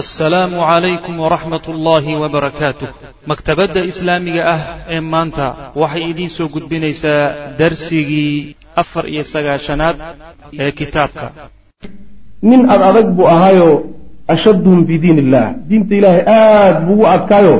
[0.00, 2.88] assalaamu calaykum waraxmat ullaahi wabarakaatuh
[3.30, 4.60] maktabadda islaamiga ah
[4.94, 5.46] ee maanta
[5.82, 7.22] waxay idiin soo gudbinaysaa
[7.60, 9.96] darsigii afar iyo sagaashanaad
[10.64, 11.26] ee kitaabka.
[12.50, 13.74] Nin ad adag buu ahaayoo
[14.34, 17.54] ashaddhum fii diin illah diinta ilaahay aad buu u adkaayo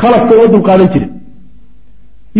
[0.00, 1.10] khaladka uma dulqaadan jirin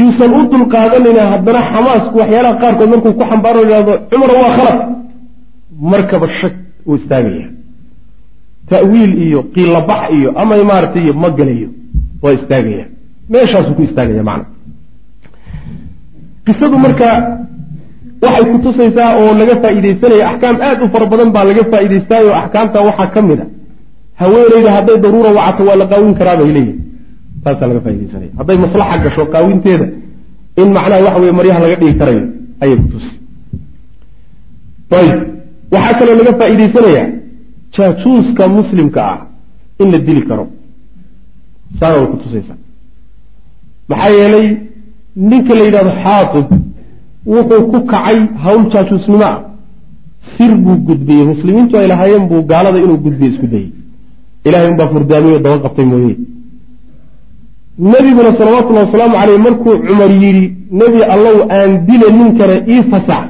[0.00, 4.78] yuusan u dulqaadanayna haddana xamaasku waxyaalaha qaarkood markuu ku xambaaro yidhahdo cumar waa khalad
[5.92, 6.54] markaba shag
[6.88, 7.46] uu istaagaya
[8.70, 11.68] ta'wiil iyo qiilabax iyo ama maaratay ma gelayo
[12.22, 12.84] waa istaagaya.
[13.32, 14.46] Meeshaasuu ku istaagaya macna.
[16.46, 17.08] Qisadu marka
[18.22, 23.10] waxay kutusaysaa oo laga faa'iidaysanaya axkaam aad u fara badan baa laga faa'idaystaayo axkaamta waxaa
[23.14, 23.46] ka mid a.
[24.20, 26.78] Haweeneyda hadday daruura wacato waa la qaawin karaa bay leeyihiin
[27.44, 29.86] taasaa laga faa'idaysanaya hadday maslaxa gasho qaawinteeda
[30.62, 32.22] in macnaha waxa weye maryaha laga dhigi karayo
[32.62, 33.10] ayay kutusi
[35.00, 35.16] ayib.
[35.74, 37.06] Waxaa kaloo laga faa'iidaysanayaa
[37.74, 39.18] jaajuuska muslimka ah
[39.80, 40.46] in la dili karo.
[41.78, 42.56] Saana way kutusaysaa
[43.88, 44.46] maxaa yeelay
[45.16, 46.46] ninka la yidhahdo xaatib
[47.34, 49.38] wuxuu ku kacay hawl jaajuusnimo ah.
[50.36, 51.24] Sir buu gudbiyey.
[51.32, 53.70] Muslimiintu ay lahaayeen buu gaalada inuu gudbiyo isku dayey
[54.46, 56.16] ilahay unbaa furdaamiyo daba qabtay mooye.
[57.78, 60.44] Nebiguna salawatullahi wasalaamu caleyh markuu cumar yidhi
[60.80, 63.24] nebi allow aan dile ninkana ii fasax.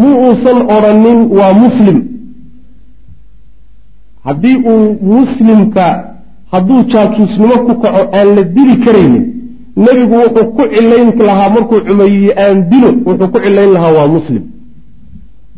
[0.00, 1.98] Mu uusan odrhanin waa muslim
[4.26, 5.86] haddii uu muslimka
[6.52, 9.24] hadduu jaajuusnimo ku kaco aan la dili karaynin
[9.84, 14.42] nebigu wuxuu ku cilayn lahaa markuu cumeeyey aan dilo wuxuu ku cilayn lahaa waa muslim.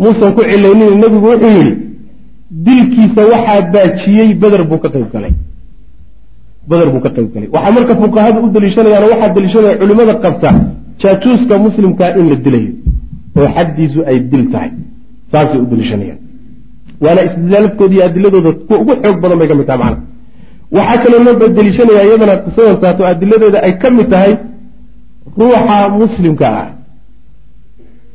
[0.00, 1.74] Muusan ku cilaynin nebigu wuxuu yidhi
[2.66, 5.32] dilkiisa waxaa baajiyey beder buu ka qayb galay
[6.70, 10.48] beder buu ka qayb galay waxaa marka fuqahadu u daliishanayaan waxaa daliishanaya culimada qabta
[11.02, 12.70] jaajuuska muslimkaa in la dilayo
[13.38, 14.70] oo xaddiisu ay dil tahay.
[15.32, 16.17] Saasay u daliishanayaan
[17.04, 20.02] waana istidlaalafkooda iyo adiladooda kuwa ugu xoog badan bay ka mid tahay macana
[20.76, 24.32] waxaa kaloo loo daliishanaya iyadana qisadan saato adiladeeda ay ka mid tahay
[25.40, 26.66] ruuxa muslimka ah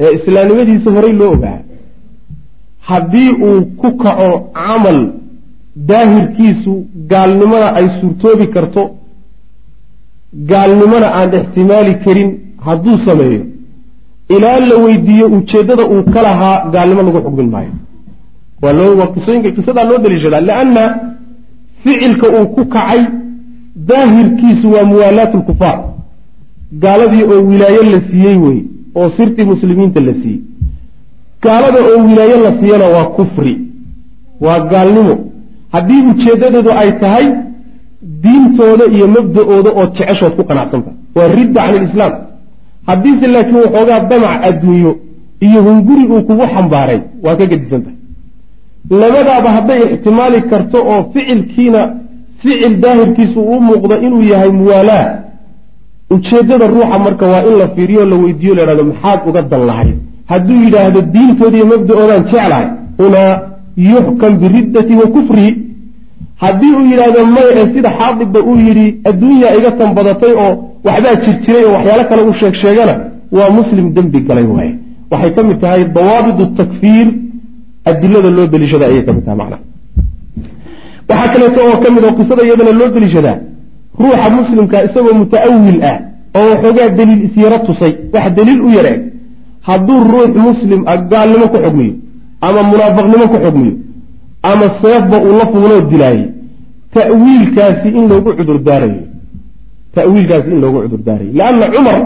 [0.04, 1.60] ee islaamnimadiisa horey loo ogaa
[2.90, 4.30] haddii uu ku kaco
[4.60, 5.00] camal
[5.90, 6.74] daahirkiisu
[7.12, 8.84] gaalnimona ay suurtoobi karto
[10.52, 12.30] gaalnimona aan ixtimaali karin
[12.68, 13.42] hadduu sameeyo
[14.36, 17.74] ilaa la weydiiyo ujeeddada uu ka lahaa gaalnimo lagu xugmin maayo
[18.64, 20.84] waa qisooyinka qisadaa loo daliishadaa lianna
[21.84, 23.02] ficilka uu ku kacay
[23.90, 25.80] daahirkiisu waa muwaalaat lkufaar
[26.84, 28.60] gaaladii oo wilaayo la siiyey wey
[28.96, 30.40] oo sirtii muslimiinta la siiyey.
[31.44, 33.54] Gaalada oo wilaayo la siiyana waa kufri
[34.46, 35.16] waa gaalnimo.
[35.74, 37.26] Haddii ujeeddadeedu ay tahay
[38.24, 42.14] diintooda iyo mabda-ooda ood jeceshood ku qanacsanta waa ridda can ilislaam
[42.90, 44.92] haddiise laakiin waxoogaa damac adduunyo
[45.48, 47.98] iyo hunguri uu kugu xambaaray waa ka gedisantahay
[48.90, 51.82] labadaaba hadday ixtimaali karto oo ficilkiina
[52.42, 55.06] ficil daahirkiisu uu muuqdo inuu yahay muwaalaa
[56.16, 59.96] ujeeddada ruuxa marka waa in la fiiriyo la weydiiyo la yhahdo maxaad uga dan lahayd.
[60.32, 62.66] Hadduu yidhaahdo diintoodiiyo mabda-oodaan jeclahay
[62.98, 63.32] hunaa
[63.78, 65.52] yuxkam biriddati wa kufrihi.
[66.44, 70.54] Haddii uu yidhaahdo may ee sida xaadibba uu yidhi adduunyaa iga tan badatay oo
[70.86, 72.94] waxbaa jir jiray oo waxyaalo kale uu sheeg sheegana
[73.38, 74.74] waa muslim dembi galay waaye.
[75.12, 77.08] Waxay ka mid tahay dawaabitu takfiir
[77.90, 79.62] adilada loo deliishada ayay ka mid tahay macnaha
[81.10, 83.38] waxaa kaleeto oo ka mid oo qisada iyadana loo deliishadaa
[84.02, 85.98] ruuxa muslimka isagoo muta'awil ah
[86.38, 88.88] oo waxoogaa daliil isyaro tusay wax daliil u yar
[89.68, 91.94] hadduu ruux muslim ah gaalnimo ku xugmiyo
[92.48, 93.74] ama munaafaqnimo ku xugmiyo
[94.52, 96.28] ama seefba uu la fuuloo dilaayey
[96.96, 99.02] ta'wiilkaasi in loogu cudurdaarayo
[99.96, 101.98] ta'wiilkaasi in loogu cudurdaarayo leanna cumar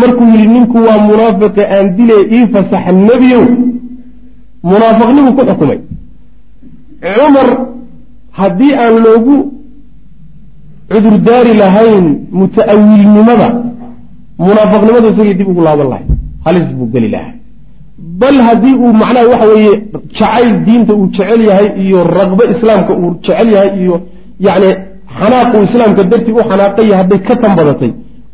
[0.00, 3.44] markuu yidhi ninku waa munaafiqa aan dile ii fasaxa nebiyow
[4.70, 5.78] munaafaqnimuu ku xukumay.
[7.16, 7.48] Cumar
[8.40, 9.36] haddii aan loogu
[10.92, 12.04] cudurdaari lahayn
[12.40, 13.48] muta'awilnimada
[14.46, 16.06] munaafaqnimadu isagay dib ugu laaban lahay
[16.46, 17.34] halis buu geli lahaa.
[18.20, 19.74] Bal haddii uu macnaha waxa weeye
[20.18, 23.94] jacayl diinta uu jecel yahay iyo raqbo islaamka uu jecel yahay iyo
[24.46, 24.70] yacni
[25.18, 27.90] xanaaq uu islaamka dartii u xanaaqaya hadday ka tan badatay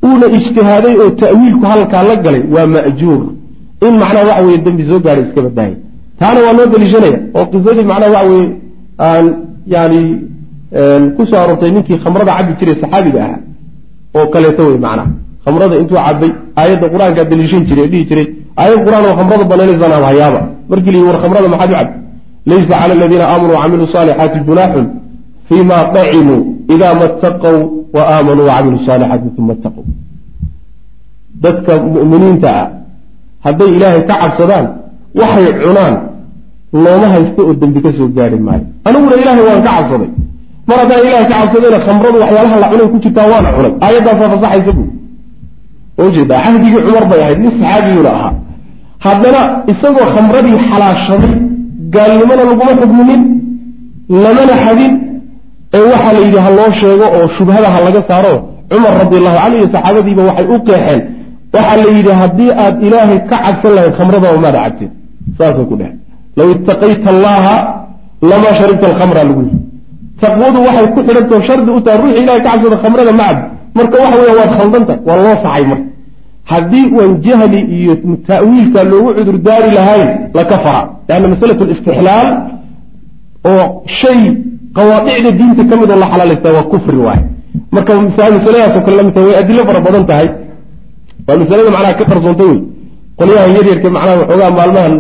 [0.06, 3.23] uuna ijtihaaday oo ta'wiilku halkaa la galay waa ma'juur.
[3.87, 5.77] In macnaha waxa weye dembi soo gaadhay iska badbaayay
[6.20, 8.46] taana waa loo daliishanaya oo qisadii macnaha waxa weye
[9.08, 9.26] aan
[9.75, 10.00] yani
[11.17, 13.40] ku soo aroortay ninkii khamrada cabi jiray saxaabiga ahaa
[14.19, 15.11] oo kaleeto wey macnaha
[15.44, 16.31] khamrada intuu cabay
[16.61, 18.26] aayadda qur'aankaa daliishan jiray dhihi jiray
[18.62, 20.40] aayad qur'aan oo khamrada banaynaysan hayaaba.
[20.70, 21.88] Markii layi war khamrada maxaad u cab
[22.50, 24.87] laysa cala aladiina aamanuu wacamiluu saalixaati junaaxun
[25.49, 26.40] fima dacimuu
[26.75, 27.56] ida ma ataqow
[27.96, 29.84] wa aamanuu wacamiluu saalixaati uma ataqow
[31.44, 32.67] dadka mu'miniinta ah
[33.46, 34.67] hadday ilaahay ka cabsadaan
[35.21, 35.95] waxay cunaan
[36.85, 38.65] looma haysto oo dembi ka soo gaari maayo.
[38.87, 40.11] Aniguna ilaahay waan ka cabsaday.
[40.69, 43.73] Mar haddaan ilahay ka cabsadayna khamradu waxyaalaha la cunay ku jirtaa waana cunay.
[43.85, 44.83] Aayaddaasaa fasaxaysa bu
[46.05, 48.33] ujeeda cahdigii cumar bay ahayd nin saxaabiyuuna ahaa.
[49.07, 49.43] Haddana
[49.73, 51.33] isagoo khamradii xalaashaday
[51.95, 53.23] gaalnimona laguma xugminin
[54.23, 54.93] lamana xadin
[55.77, 58.35] ee waxaa la yidhi ha loo sheego oo shubhada ha laga saaro.
[58.71, 61.01] Cumar radi allahu canhu iyo saxaabadiiba waxay u qeexeen.
[61.55, 64.91] Waxaa la yidhi haddii aad ilaahay ka cabsan lahayd khamradaba maada cabtin
[65.38, 65.93] saasay ku dheh
[66.38, 67.55] low ittaqayta allaha
[68.31, 69.59] lamaa sharibta alkhamra lagu yidhi.
[70.23, 73.44] Taqwadu waxay ku xidhantao shardi u tahay ruuxi ilahay ka cabsada khamrada ma cabdi
[73.79, 75.87] marka waxa weya waad khaldanta waa loo saxay marka.
[76.53, 77.93] Haddii uan jahli iyo
[78.31, 82.29] ta'wiilka loogu cudur daari lahayn lakafara leanna masalatu listixlaal
[83.50, 83.65] oo
[84.00, 84.21] shay
[84.77, 87.21] qawaadicda diinta ka mid oo la xalaalaysta waa kufri waay
[87.75, 90.29] marka masaladaasoo kale la mid tahay way adilo fara badan tahay.
[91.27, 92.59] Waa masalada macnaha ka qarsoontay wey
[93.21, 94.94] qolyahan yaryarka macnaha waxoogaa maalmahan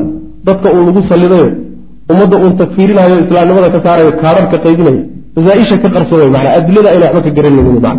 [0.46, 1.48] dadka uu lagu sallidayo
[2.12, 5.00] ummadda uun takfiirinayo islaamnimada ka saarayo kaararka qaydinayo
[5.36, 7.96] masaaisha ka qarsooday manaa adilada ayna waxba ka garanaynin man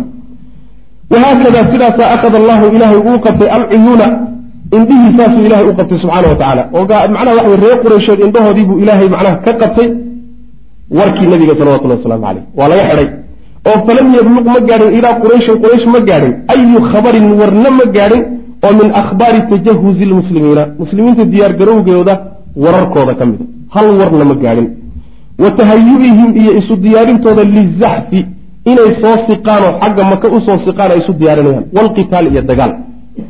[1.12, 4.06] wahaakada sidaasaa akhada allahu ilaahay uu qabtay alcuyuuna
[4.76, 6.84] indhihii saasuu ilahay u qabtay subxaana wa tacaala oo
[7.14, 9.88] macnaha waxa reer qureysheed indhahoodii buu ilaahay macnaha ka qabtay
[10.98, 13.08] warkii nabiga salawatullahi wasalaamu caleyh waa laga xidhay.
[13.68, 16.32] Oo falam yabluq ma gaadhin ilaa qurayshin quraysh ma gaadhin.
[16.54, 18.22] Ayu khabarin warna ma gaadhin
[18.66, 22.14] oo min akhbaari tajahuzi lmuslimiina muslimiinta diyaargarowgooda
[22.64, 23.44] wararkooda ka mida
[23.74, 24.68] hal warna ma gaadhin.
[25.42, 28.20] Wa tahayu'ihim iyo isu diyaarintooda lizaxfi
[28.70, 31.64] inay soo siqaan oo xagga maka u soo siqaan ay isu diyaarinayaan.
[31.76, 32.72] Walqitaal iyo dagaal.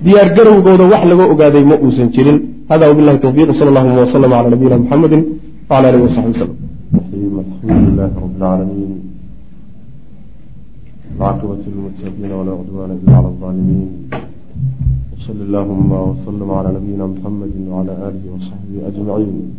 [0.05, 2.39] Diyaargarowgooda wax laga ogaaday ma uusan jirin.
[2.71, 5.19] Hada wabilahi towfiiq sal allahuma waslama cala nabiyina muxamedi
[5.71, 6.53] wala alihi wasaxbi waslm
[15.23, 19.55] wsali allahuma wslm cala nabiyina muxamedi wcala alihi wasaxbihi ajmaciin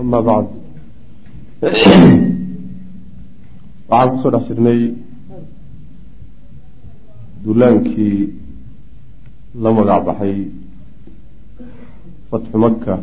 [0.00, 0.50] ama bacd
[3.90, 4.80] waxaan ku soo dhex jirnay
[7.44, 8.18] duulaankii
[9.62, 10.36] la magac baxay
[12.30, 12.94] fatxu maka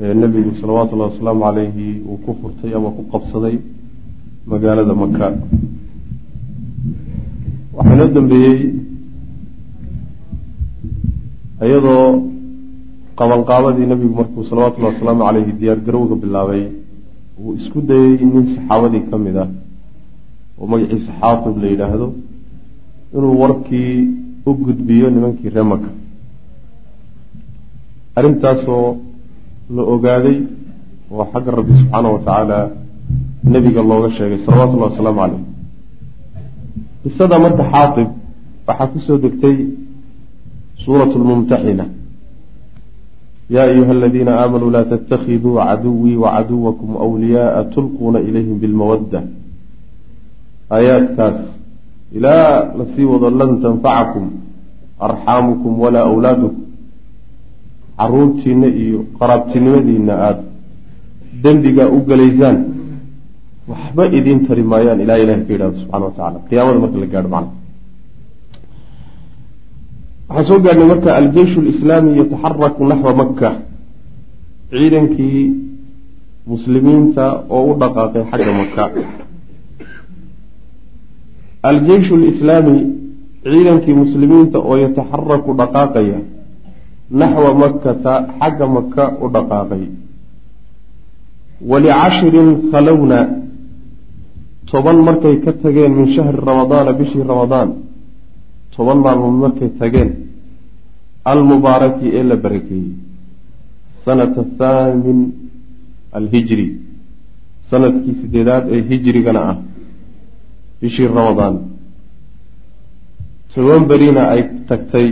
[0.00, 3.56] ee nebigu salawaatu ullahi wasalaamu calayhi uu ku furtay ama ku qabsaday
[4.50, 5.26] magaalada maka
[7.76, 8.79] waxaa inoo dambeeyey
[11.66, 12.06] iyadoo
[13.18, 16.62] qabanqaabadii nebigu markuu salawatullahi wasalaamu calayhi diyaar garowga bilaabay
[17.40, 19.48] uu isku dayey nin saxaabadii ka mid ah
[20.58, 22.06] oo magaciisa xaatib la yidhaahdo
[23.16, 23.94] inuu warkii
[24.48, 25.90] u gudbiyo nimankii ree maka
[28.18, 28.86] arrintaasoo
[29.76, 30.38] la ogaaday
[31.12, 32.58] oo xagga rabbi subxaana wa tacaala
[33.52, 35.42] nebiga looga sheegay salawatullahi wasalaamu caleyh
[37.02, 38.08] qisada marka xaatib
[38.66, 39.56] waxaa ku soo degtay
[40.84, 41.84] suuratu lmumtaxina
[43.50, 49.22] ya ayuha aladiina aamanuu laa tatakiduu caduwii wacaduwakum wliyaaa tulquuna ilayhim bilmawadda
[50.70, 51.38] aayaadkaas
[52.12, 54.30] ilaa la sii wado lan tanfacakum
[54.98, 56.64] arxaamukum walaa awlaadukum
[57.98, 60.42] caruurtiina iyo qaraabtinimadiina aada
[61.42, 62.58] dembiga u galaysaan
[63.70, 67.30] waxba idiin tari maayaan ilaa ilahi ka yidhahdo subxana wa tacala qiyaamada marka la gaadho
[67.34, 67.59] macna
[70.30, 73.50] waxaan soo gaadhnay marka aljeishu lislaami yataxaraku naxwa maka
[74.70, 75.40] ciidankii
[76.46, 78.84] muslimiinta oo u dhaqaaqay xagga maka
[81.70, 82.76] aljeishu lislaami
[83.42, 86.18] ciidankii muslimiinta oo yataxaraku dhaqaaqaya
[87.20, 89.84] naxwa makata xagga maka u dhaqaaqay.
[91.70, 93.20] Walicashirin khalowna
[94.70, 97.89] toban markay ka tageen min shahri ramadaana bishii ramadaan
[98.74, 100.10] toban maalmood markay tageen
[101.30, 102.90] almubaaraki ee la barakeeyey
[104.04, 105.20] sanata thaamin
[106.18, 106.66] alhijri.
[107.70, 109.56] Sanadkii sideedaad ee hijrigana ah
[110.80, 111.56] bishii ramadaan.
[113.54, 115.06] Toban berina ay tagtay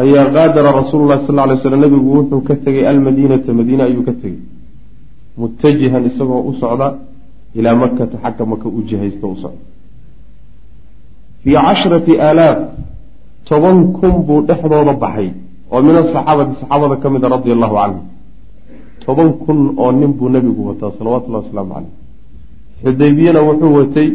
[0.00, 4.12] ayaa qaadara rasuulu llahi sal ly slam nabigu wuxuu ka tegay almadiinata madiine ayuu ka
[4.22, 4.40] tegey.
[5.40, 6.88] Mutajihan isagoo u socda
[7.58, 9.65] ilaa makata xagga maka u jihaysta u socda
[11.46, 12.58] fii cashrati aalaaf
[13.48, 15.28] toban kun buu dhexdooda baxay
[15.70, 18.00] oo min asaxaabati saxaabada ka mida radia allahu canhu
[19.04, 21.92] toban kun oo nin buu nebigu wataa salawatullahi wasalaamu caleyh
[22.82, 24.08] xudaybiyana wuxuu watay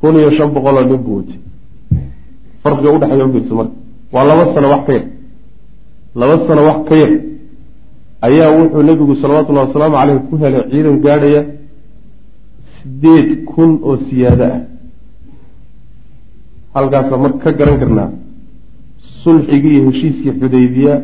[0.00, 1.38] kun iyo shan boqol oo nin buu watay
[2.62, 3.74] farqiga udhexeeya ufiirsa marka
[4.14, 5.04] waa laba sano wax ka yar
[6.20, 7.12] laba sano wax ka yar
[8.26, 11.40] ayaa wuxuu nebigu salawatullahi wasalaamu caleyh ku helay ciidan gaadhaya
[12.74, 14.69] sideed kun oo siyaado ah
[16.74, 18.10] halkaasa marka ka garan karnaa.
[19.22, 20.94] Sulxigii iyo heshiiskii xudaybiya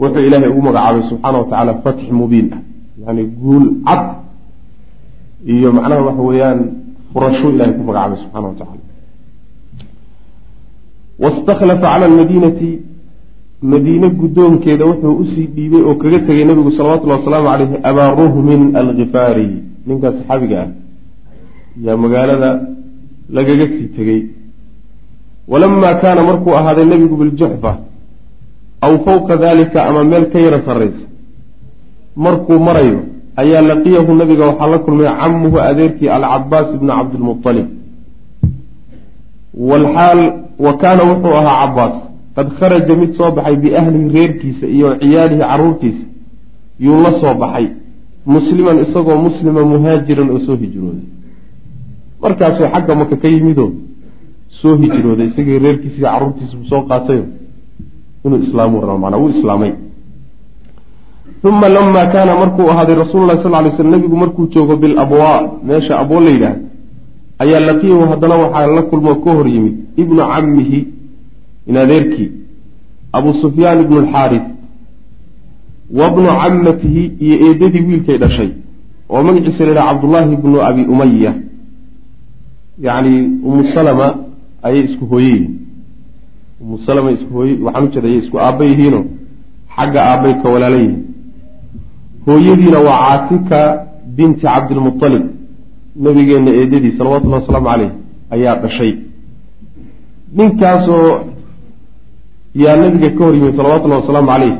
[0.00, 2.48] wuxuu ilaahay ugu magacaabay subxaana wa tacaala fatx mubiin.
[2.54, 2.62] Ah
[3.06, 4.02] yani guul cad
[5.46, 6.60] iyo macnaha waxa weeyaan
[7.12, 8.82] furasho ilahay ku magacaabay subxana wa tacala
[11.22, 12.70] wastakhlafa cala almadiinati
[13.62, 18.60] madiine guddoonkeeda wuxuu u sii dhiibay oo kaga tegay nabigu salawatullhi wasalaamu caleyhi abaa ruhmin
[18.76, 19.48] alkhifaari
[19.86, 20.70] ninkaa saxaabiga ah.
[21.84, 22.50] Yaa magaalada
[23.36, 24.20] lagaga sii tegey
[25.48, 27.72] walamaa kaana markuu ahaaday nebigu biljuxfa
[28.80, 31.06] aw fawqa dalika ama meel ka yara sarraysa
[32.16, 33.00] markuu marayo
[33.36, 37.68] ayaa laqiyahu nabiga waxaa la kulmay camuhu adeerkii alcabaas ibnu cabdilmualib
[39.54, 40.20] walxaal
[40.58, 41.94] wa kaana wuxuu ahaa cabaas
[42.36, 46.06] qad kharaja mid soo baxay biahlihi reerkiisa iyo ciyaalihi caruurtiisa
[46.80, 47.66] yuu la soo baxay
[48.26, 51.06] musliman isagoo muslima muhaajiran oo soo hijrooday
[52.22, 53.72] markaasuu xagga maka ka yimidoo
[54.60, 57.24] soo hijrooday isagii reerkiisa iyo carruurtiisabuu soo qaatayo
[58.24, 59.72] inuu islaamu rabo maanaa wuu islaamay.
[61.44, 65.98] Uma lama kaana markuu ahaaday rasuulu lahi sal lay sl nabigu markuu joogo bilabwaa meesha
[65.98, 66.56] abwo la yidhaah
[67.42, 70.80] ayaa laqiyahu haddana waxaa la kulmoo ka hor yimid ibnu cammihi
[71.66, 72.30] in adeerkii
[73.12, 74.42] abu sufyaan ibnu alxaaris
[75.98, 78.50] wa bnu cammatihi iyo eedadii wiilkay dhashay
[79.10, 81.34] oo magaciisa la yidhaha cabdullaahi ibnu abi umaya
[82.86, 83.14] yacni
[83.48, 84.08] umu salama
[84.66, 85.52] ayay isku hooye yihiin
[86.62, 89.00] umu salama isku hooye waxaan ujeeda ayay isku aabba yihiino
[89.76, 91.00] xagga aabbay ka walaala yihiin.
[92.26, 93.58] Hooyadiina waa caatika
[94.16, 95.24] binti cabdilmualib
[96.04, 97.90] nabigeenna eedadii salawatullahi wasalaamu caleyh
[98.34, 98.92] ayaa dhashay.
[100.36, 101.08] Ninkaasoo
[102.62, 104.54] yaa nabiga ka hor yimid salawatullahi wasalaamu caleyh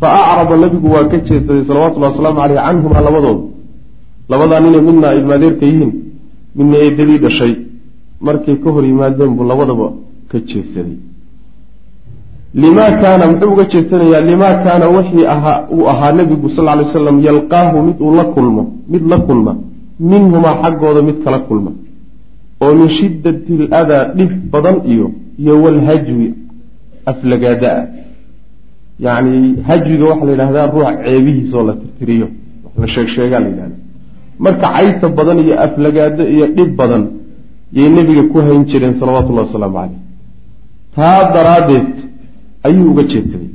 [0.00, 3.42] fa acrada nabigu waa ka jeedsaday salawatullahi wasalaamu caleyh canhumaa labadooda
[4.32, 5.92] labadaa ninay midna ilmaadeerka yihiin
[6.58, 7.52] midna eedadii dhashay
[8.20, 9.86] markay ka hor yimaadeen buu labadaba
[10.30, 10.98] ka jeedsaday.
[12.62, 17.16] Limaa kaana muxuu uga jeedsanayaa limaa kaana wixii ahaa uu ahaa nebigu sal ly wasalam
[17.28, 18.62] yalqaahu mid uu la kulmo
[18.92, 19.52] mid la kulma
[20.10, 21.70] minhumaa xaggooda mid kala kulma
[22.62, 25.06] oo min shiddati aladaa dhib badan iyo
[25.42, 26.26] iyo walhajwi
[27.10, 27.70] aflagaada.
[27.78, 28.00] Ah
[29.06, 32.28] yacni hajwiga waxaa la yidhahdaa ruux ceebihiisoo la tirtiriyo
[32.80, 33.76] la sheegsheegaa la yidhahda
[34.38, 37.02] marka cayta badan iyo aflagaado iyo dhib badan
[37.72, 40.00] yay nebiga ku hayn jireen salawatullahi wasalaamu caleyh
[40.96, 41.90] taa daraaddeed
[42.66, 43.50] ayuu uga jeedsaday.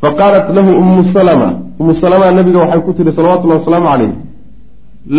[0.00, 1.48] Fa qaalat lahu ummu salama
[1.80, 4.12] ummu salama nabiga waxay ku tihi salawatullahi wasalaamu caleyh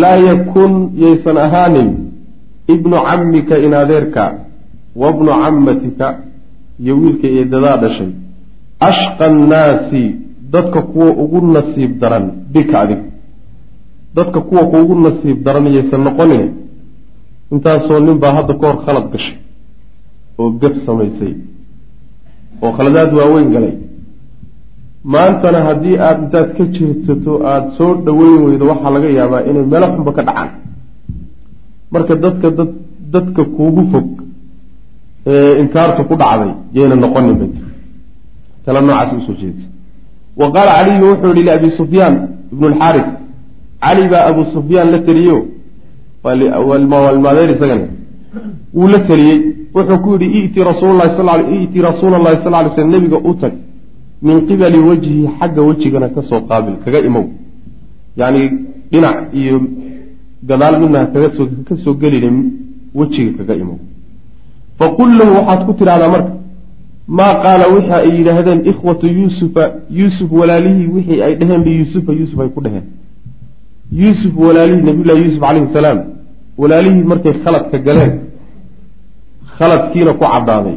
[0.02, 0.72] laa yakun
[1.04, 1.88] yaysan ahaanin
[2.74, 4.24] ibnu cammika in adeerka
[4.96, 6.06] wa bnu cammatika
[6.80, 8.10] iyo wiilka eedadaa dhashay.
[8.80, 10.04] Ashqa annaasi
[10.54, 13.02] dadka kuwa ugu nasiib daran bika adig.
[14.14, 16.63] Dadka kuwa kuugu nasiib daran yaysan noqonin
[17.54, 19.36] intaasoo nin baa hadda ka hor khalad gashay
[20.40, 21.32] oo gaf samaysay
[22.62, 23.74] oo khaladaad waaweyn galay.
[25.14, 29.86] Maantana haddii aada intaad ka jeedsato aada soo dhaweyn weydo waxaa laga yaabaa inay meelo
[29.94, 30.50] xunba ka dhacaan.
[31.92, 32.70] Marka dadka dad
[33.14, 34.06] dadka kuugu fog
[35.32, 37.50] ee inkaartu ku dhacday yayna noqonin bay
[38.64, 39.66] tala noocaas u soo jeedsa
[40.40, 42.14] wa qaala caliyu wuxuu yihi liabi sufyaan
[42.52, 43.06] ibnu lxaaris
[43.84, 45.36] cali baa abu sufyaan la teliyo
[46.24, 47.86] waalmaadeer isagana
[48.74, 49.38] wuu la teliyey
[49.74, 53.52] wuxuu ku yidhi iti rasuulalahi iti rasuula allahi sal lay slm nebiga u tag.
[54.22, 57.26] Min qibali wajhi xagga wejigana ka soo qaabil kaga imow.
[58.16, 58.42] Yacni
[58.90, 59.60] dhinac iyo
[60.48, 62.30] gadaal midna kagasoo ka soo gelina
[62.94, 63.78] wejiga kaga imow.
[64.78, 66.32] Faqul lahu waxaad ku tidhahdaa marka
[67.06, 72.48] maa qaala wixi ay yidhaahdeen ikhwatu yuusufa yuusuf walaalihii wixii ay dheheen liyuusufa yuusuf ay
[72.48, 72.84] ku dheheen
[73.92, 75.98] yuusuf walaalihii nabiyullahi yuusuf calayhi salaam
[76.62, 78.12] walaalihii markay khaladka galeen
[79.58, 80.76] khaladkiina ku caddaaday.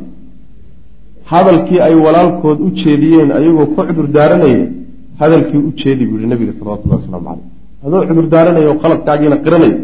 [1.31, 4.65] Hadalkii ay walaalkood u jeediyeen ayagoo ku cudur daaranaya
[5.21, 7.45] hadalkii u jeedi buu yihi nabiga salawatullahi waslamu caleyh
[7.85, 9.77] adoo cudur daaranaya oo khaladkaagiina qiranaya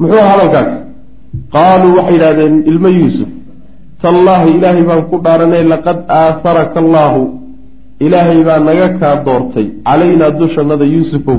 [0.00, 0.70] muxuu hadalkaas?
[1.54, 3.30] Qaaluu waxay yidhahdeen ilmo yuusuf
[4.02, 7.22] tallaahi ilaahay baan ku dhaaranay laqad aaharaka allaahu.
[8.06, 11.38] Ilaahay baa naga kaa doortay calaynaa dushannada yuusufow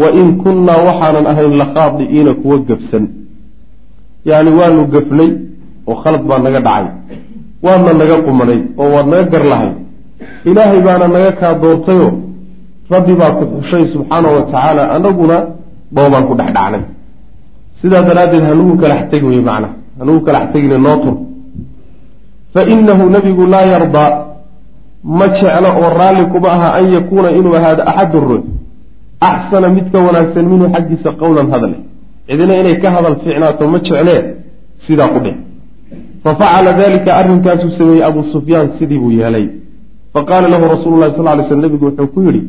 [0.00, 3.04] wa in kunnaa waxaanan ahayn lakhaadi'iina kuwa gafsan
[4.28, 5.30] yacni waanu gafnay
[5.88, 6.86] oo khalad baa naga dhacay.
[7.64, 9.70] Waadna naga qumanay oo waad naga gar lahay
[10.48, 12.12] ilaahay baana naga kaa doortayoo
[12.92, 15.36] rabbi baa ku xushay subxaana wa tacaala anaguna
[15.94, 16.82] dhoobaan ku dhex dhacnay.
[17.80, 19.68] Sidaa daraaddeed hanugu kalax tegi wey macna.
[19.98, 21.16] Hanugu kalax tegine noo tur
[22.54, 24.10] fa inahu nabigu laa yardaa
[25.18, 28.44] ma jeclo oo raalli kuma aha an yakuuna inuu ahaado axadu ruux
[29.20, 31.76] axsana mid ka wanaagsan minhu xaggiisa qowlan hadale
[32.28, 34.20] cidina inay ka hadal fiicnaato ma jeclee
[34.86, 35.36] sidaa ku dheh
[36.24, 39.46] fa facala dalika arrinkaasuu sameeyey abuu sufyaan sidii buu yeelay
[40.14, 42.42] faqaala lahu rasuulu lahi sal ly sl nebigu wuxuu ku yidhi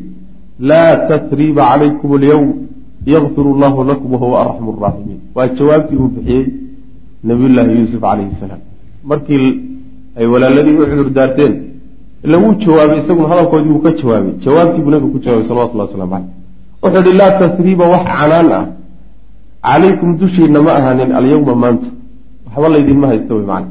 [0.70, 2.50] laa tasriiba calaykum alyowm
[3.16, 6.46] yakfir allahu lakum wahuwa arxamu raaximiin waa jawaabtii uu bixiyey
[7.30, 8.62] nabiyullaahi yuusuf calayhi salaam
[9.12, 9.48] markii
[10.20, 11.54] ay walaaladii u cudur daarteen
[12.26, 16.12] ila wuu jawaabay isaguna hadalkoodii wuu ka jawaabay jawaabtii buu nabigu ku jawaabay salawatullah waslamu
[16.16, 16.37] caleyh
[16.88, 18.66] wuxuu ihi laa tasriiba wax canaan ah.
[19.68, 21.90] Calaykum dushiina ma ahaanin alyawma maanta
[22.48, 23.68] waxba laydinma haysta wey macana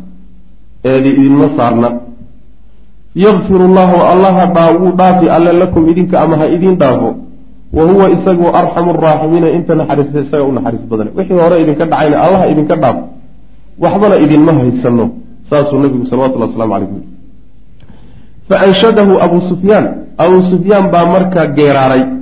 [0.85, 1.89] eedi idinma saarna.
[3.17, 7.11] Yakfir allahu allaha dhaa wuu dhaafi alle lakum idinka ama ha idiin dhaafo.
[7.73, 12.17] Wa huwa isagu arxamu araaximiina inta naxariista isaga u naxariis badan wixii hore idinka dhacayna
[12.23, 13.03] allaha idinka dhaafo
[13.79, 15.07] waxbana idinma haysano
[15.51, 17.05] saasuu nabigu salawatullah waslamu caleyh ui
[18.49, 19.87] faanshadahu abuu sufyaan.
[20.19, 22.16] Abuu sufyaan baa markaa geeraaray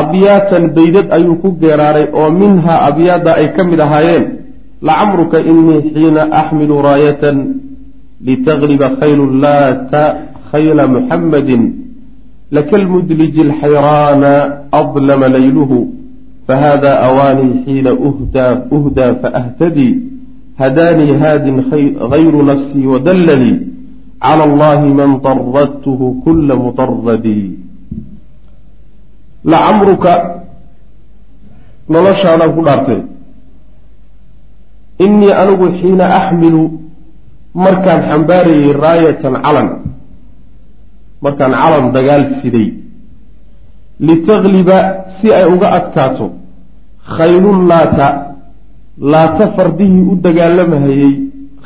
[0.00, 4.24] abyaatan baydad ayuu ku geeraaray oo minhaa abyaadda ay ka mid ahaayeen.
[4.82, 7.36] Lacamruka inii xiina axmilu raayatan
[8.22, 10.02] litagliba khaylu laata
[10.50, 11.62] khayla muxammadin
[12.50, 14.32] lakalmudliji alxayraana
[14.80, 15.78] adlama layluhu.
[16.46, 17.92] Fahada awaanii xiina
[18.72, 19.94] uhdaa faahtadii
[20.58, 21.64] hadaanii haadin
[22.10, 23.58] gayru nafsii wadallanii
[24.20, 27.67] cala allahi man daradtuhu kula mudaradii
[29.50, 30.12] lacamruka
[31.92, 33.00] noloshaadaan ku dhaartay.
[35.04, 36.62] Innii anigu xiina axmilu
[37.64, 39.68] markaan xambaarayay raayatan calan.
[41.24, 42.68] Markaan calan dagaal siday.
[44.06, 44.78] Litagliba
[45.18, 46.26] si ay uga adkaato
[47.16, 48.08] khaylun laata
[49.12, 51.14] laata fardihii u dagaalamahayey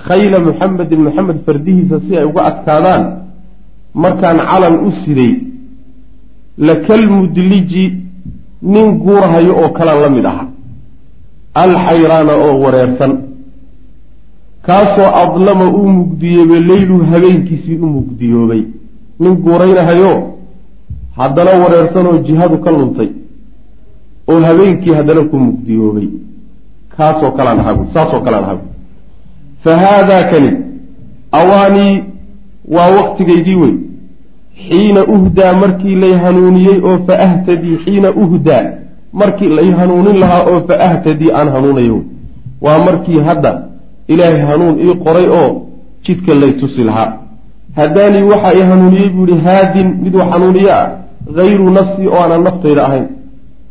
[0.07, 3.03] khayla muxamedin maxamed fardihiisa si ay uga adkaadaan
[3.95, 5.52] markaan calan u siday
[6.59, 7.85] lakalmudliji
[8.63, 10.47] nin guurahayo oo kalan la mid aha.
[11.55, 13.13] Alxayraana oo wareersan.
[14.67, 18.63] Kaasoo adlama uu mugdiyoobay leylu habeenkiisii u mugdiyoobay.
[19.21, 20.13] Nin guuraynahayo
[21.17, 23.09] haddana wareersanoo jihadu ka luntay.
[24.29, 26.09] Oo habeenkii haddana ku mugdiyoobay.
[26.97, 28.73] Kaasoo kalaan buui saasoo kalaan buui
[29.65, 30.51] fa haadaa kani
[31.33, 32.05] awaanii
[32.69, 33.75] waa waktigaydii wey
[34.69, 38.65] xiina uhdaa markii lay hanuuniyey oo fa ahtadii xiina uhdaa
[39.13, 42.03] markii lay hanuunin lahaa oo fa ahtadii aan hanuunayo.
[42.61, 43.63] Waa markii hadda
[44.09, 45.67] ilaahay hanuun ii qoray oo
[46.05, 47.13] jidka lay tusi lahaa.
[47.77, 50.91] Haddaanii waxaa i hanuuniyey buu ihi haadin mid wax hanuuniye ah
[51.37, 53.07] hayru nafsii oo aanan naftayda ahayn.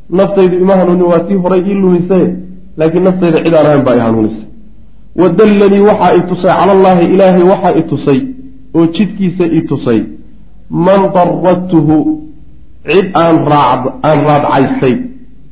[0.10, 2.36] Naftaydu ima hanuunin waa tii horay ii lumisaye
[2.78, 4.44] laakiin naftayda cid aan ahayn baa i hanuunisay
[5.16, 8.20] wadallanii waxaa i tusay calallaahi ilaahay waxaa i tusay
[8.76, 10.00] oo jidkiisa i tusay
[10.72, 11.96] man daradtuhu
[12.88, 13.36] cid aan
[14.08, 14.96] aan raadcaystay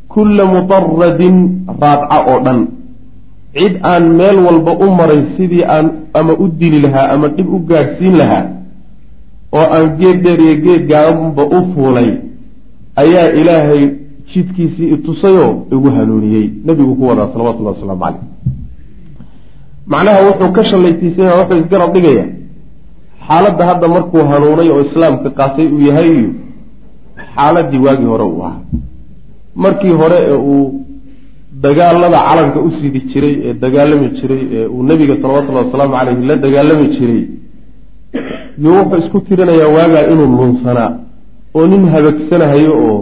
[0.08, 2.60] kulla mudaradin raadca oo dhan.
[3.54, 7.60] Cid aan meel walba u maray sidii aan ama u dili lahaa ama dhib u
[7.70, 8.46] gaadhsiin lahaa
[9.52, 12.10] oo aan geed dheer iyo geed gaabanba u fuulay
[12.96, 13.84] ayaa ilaahay
[14.34, 16.48] jidkiisii itusayoo igu hanuuniyey.
[16.66, 18.22] Nebigu ku wadaa salawatullahi wasalaamu caleyh
[19.92, 22.26] macnaha wuxuu ka shallaytiisanya wuxuu isgarab dhigaya
[23.30, 26.30] xaaladda hadda markuu hanuunay oo islaamka qaatay uu yahay iyo
[27.36, 28.62] xaaladii waagii hore uu ahaa.
[29.64, 30.66] Markii hore ee uu
[31.66, 36.36] dagaalada calanka u sidi jiray ee dagaalami jiray ee uu nebiga salawatullahi wasalaamu caleyhi la
[36.46, 37.22] dagaalami jiray
[38.64, 40.90] yuu wuxuu isku tirinayaa waagaa inuu lunsanaa
[41.58, 42.98] oo nin habagsanahayo oo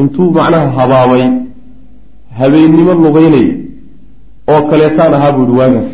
[0.00, 1.24] intuu macnaha habaabay
[2.38, 3.54] habeennimo lugeynaya
[4.52, 5.90] oo kaleetaan ahaa buu yihi waagaas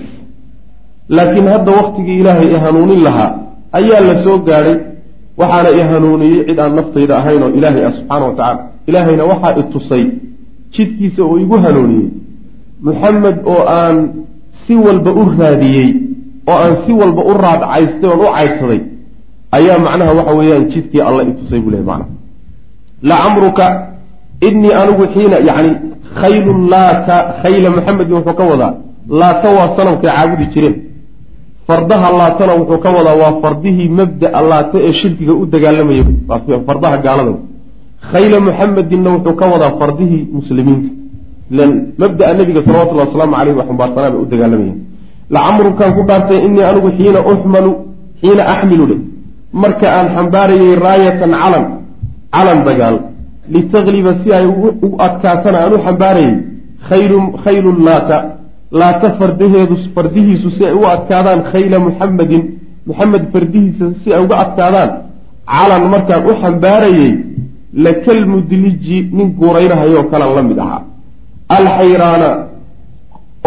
[1.08, 3.30] laakiin hadda waktigii ilaahay i hanuunin lahaa
[3.72, 4.76] ayaa la soo gaadhay
[5.40, 9.54] waxaana i hanuuniyey cid aan naftayda ahayn oo ilaahay ah subxaana wa tacala ilaahayna waxaa
[9.60, 10.04] i tusay
[10.76, 12.08] jidkiisa oo igu hanuuniyey
[12.86, 13.96] muxamed oo aan
[14.66, 15.88] si walba u raadiyey
[16.50, 18.80] oo aan si walba u raadcaystay oon u caydsaday
[19.58, 22.10] ayaa macnaha waxa weeyaan jidkii alla i tusay buu lehay macnaha.
[23.02, 23.66] Lacamruka
[24.48, 25.70] innii anigu xiina yacni
[26.20, 28.74] khaylu laata khayla muxamedin wuxuu ka wadaa
[29.20, 30.74] laata waa sanamkay caabudi jireen
[31.68, 36.04] fardaha laatana wuxuu ka wadaa waa fardihii mabdaa laata ee shirkiga u dagaalamayay
[36.68, 37.34] fardaha gaalada.
[38.10, 40.88] Khayla muxamedinna wuxuu ka wadaa fardihii muslimiinta.
[41.52, 41.70] Ilan
[42.02, 44.78] mabdaa nebiga salawatullahi wasalaamu caleyh waa xumbaarsanaa bay u dagaalamayeen
[45.34, 47.70] lacamrukaan ku dhaartay innii anigu xiina uxmalu
[48.20, 48.96] xiina axmilu le
[49.62, 51.64] marka aan xambaarayay raayatan calan
[52.34, 52.96] calan dagaal
[53.54, 54.46] litagliba si ay
[54.86, 56.34] u adkaatana aan u xambaarayay
[56.88, 58.16] khaylu khaylun laata
[58.80, 62.42] laata fardaheedu fardihiisu si ay u adkaadaan khayla muxamedin
[62.88, 64.90] muxamed fardihiisa si ay uga adkaadaan.
[65.54, 67.12] Calan markaan u xambaarayey
[67.84, 70.82] lakalmudliji nin guuraynahayoo kalan la mid ahaa.
[71.58, 72.28] Alxayraana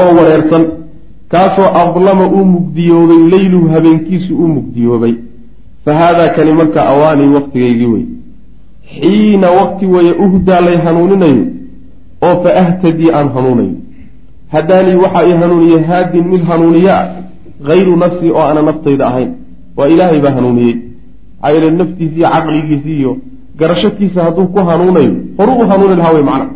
[0.02, 0.64] oo wareersan
[1.34, 5.14] kaasoo adlama uu mugdiyoobay leyluhu habeenkiisu uu mugdiyoobay.
[5.86, 8.06] Fa haadaa kani marka awaanii waktigaygii wey
[8.94, 11.46] xiina wakti weeye uhdaa lay hanuuninayo
[12.28, 13.76] oo fa ahtadii aan hanuunayo
[14.52, 17.08] hadaanii waxaa ii hanuuniyey haadin mid hanuuniye ah
[17.68, 19.32] hayru nafsii oo aana naftayda ahayn.
[19.78, 20.76] Waa ilaahay baa hanuuniyey.
[21.42, 23.18] Maxaa yeele naftiisi iyo caqligiisi iyo
[23.60, 26.50] garashadkiisa hadduu ku hanuunayo horu u hanuuni lahaa wey macna.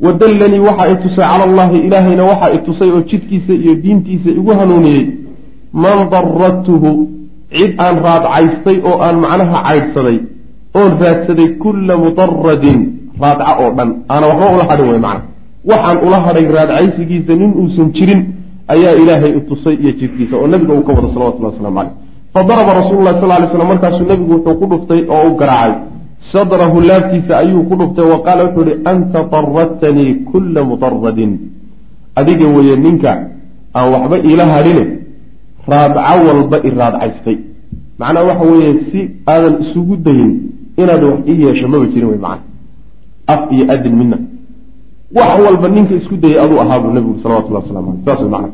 [0.00, 4.50] Wadallanii waxaa i tusay cala allahi ilaahayna waxaa i tusay oo jidkiisa iyo diintiisa igu
[4.50, 5.06] hanuuniyey.
[5.72, 7.08] Man daradtuhu
[7.58, 10.18] cid aan raadcaystay oo aan macnaha caydhsaday
[10.74, 12.80] oon raadsaday kulla mudaradin
[13.20, 13.90] raadca oo dhan.
[14.10, 15.27] Aana waxba ula hadhin wey macna
[15.70, 18.20] waxaan ula hadhay raadcaysigiisa nin uusan jirin
[18.74, 22.72] ayaa ilaahay i tusay iyo jidkiisa oo nabiga uu ka wada salawatullah waslamu caleyh fadaraba
[22.80, 25.74] rasuulu lah sal lay slam markaasuu nebigu wuxuu ku dhuftay oo u garaacay.
[26.32, 31.32] Sadrahu laabtiisa ayuu ku dhuftay wa qaala wuxuu ihi anta daradtanii kulla mudaradin
[32.20, 33.12] adiga weeye ninka
[33.74, 34.84] aan waxba iila hadhine
[35.72, 37.38] raadco walba i raadcaystay.
[37.98, 40.32] Macnaha waxa weeye si aadan isugu dayin
[40.76, 42.44] inaad wax ii yeesho maba jirin wey macana
[43.32, 44.18] af iyo adin midna
[45.16, 48.50] wax walba ninka isku dayay aduu ahaa buu nebigu salawatullah waslamu aleyh saas macana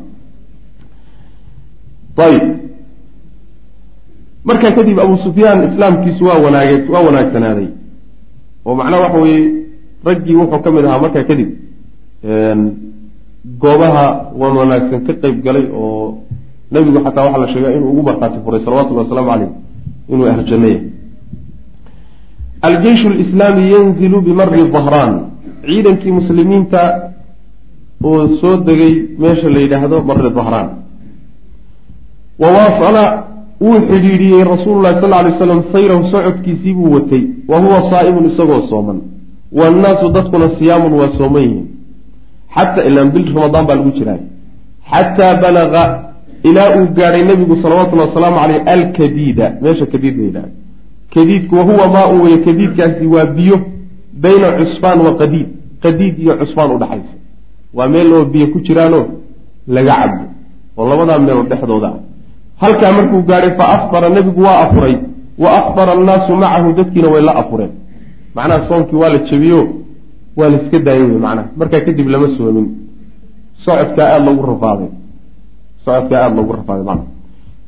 [2.25, 2.45] ayib
[4.45, 7.67] markaa kadib abu sufyaan islaamkiisu waa wanaage waa wanaagsanaaday.
[8.65, 9.41] Oo macnaha waxa weeye
[10.05, 11.49] raggii wuxuu ka mid ahaa markaa kadib
[13.61, 14.05] goobaha
[14.39, 16.23] wan wanaagsan ka qeyb galay oo
[16.71, 19.51] nebigu xataa waxaa la sheegaa inuu ugu markhaati furay salawatullahi wasalaamu caleyh
[20.09, 20.81] inuu ahlujanno yahay.
[22.61, 25.34] Aljeyshu lislaami yanzilu bimari dahraan
[25.67, 26.81] ciidankii muslimiinta
[28.03, 30.69] uu soo degay meesha la yidhaahdo mari dahraan.
[32.39, 33.03] Wawaasala
[33.61, 37.23] wuu xidhiidhiyey rasuulu llahi sal lay slam sayrahu socodkiisii buu watay.
[37.47, 39.01] Wa huwa saa'imun isagoo sooman.
[39.51, 41.67] Waannaasu dadkuna siyaamun waa sooman yihiin.
[42.55, 44.19] Xataa ilaan bil ramadaan baa lagu jiraa
[44.91, 45.83] xataa balaga
[46.43, 49.45] ilaa uu gaadhay nebigu salawatullahi wasalaamu caleyh alkadiida.
[49.61, 50.51] Meesha kadiid la yidhahdo
[51.13, 53.59] kadiidku wahuwa maa un weye kadiidkaasi waa biyo
[54.25, 55.47] bayna cusfaan wa qadiid.
[55.83, 57.13] Qadiid iyo cusfaan udhaxaysa
[57.77, 59.05] waa meel oo biyo ku jiraanoo
[59.75, 60.23] laga cabo
[60.77, 61.99] oo labadaa meelood dhexdooda ah.
[62.63, 64.95] Halkaa markuu gaadhay fa afbara nebigu waa afuray.
[65.43, 67.71] Wa afbara annaasu macahu dadkiina way la afureen.
[68.35, 69.61] Macnaha soonkii waa la jebiyo
[70.37, 71.47] waa la iska daayay wey macnaha.
[71.59, 72.67] Markaa kadib lama soomin
[73.65, 74.89] socodkaa aada loogu rafaaday
[75.85, 77.13] socodkaa aada loogu rafaaday macnaha.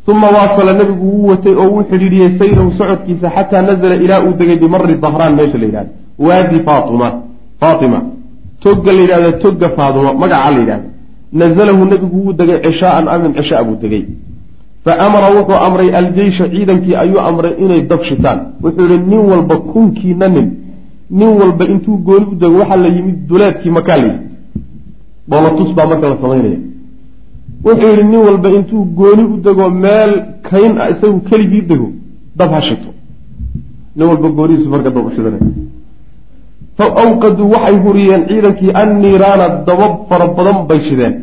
[0.07, 4.57] Uma waasala nebigu wuu watay oo wuu xidhiidhiyey sayrahu socodkiisa xataa nazala ilaa uu degay
[4.63, 7.07] bimari dahraan meesha la yidhahdo waadi fatima.
[7.59, 7.99] Faatima
[8.61, 10.89] togga la yidhahda togga faaduma magacaa la yidhahda
[11.33, 14.05] nazalahu nebigu wuu degay cishaaan amin cishaa buu degay.
[14.85, 18.39] Fa amara wuxuu amray aljeysha ciidankii ayuu amray inay dab shitaan.
[18.63, 20.47] Wuxuu yihi nin walba kunkiina nin.
[21.09, 24.27] Nin walba intuu gooni u dego waxaa la yimid duleedkii makaa la yimid
[25.29, 26.59] dhoolatus baa marka la samaynaya
[27.65, 30.11] wuxuu yihi nin walba intuu gooni u dego meel
[30.49, 31.87] kayn ah isagu keligii dego
[32.37, 32.89] dab ha shito
[33.95, 35.11] nin walba goonihiisu marka dab u
[36.77, 41.13] fa awqaduu waxay huriyeen ciidankii anniiraana dabab fara badan bay shideen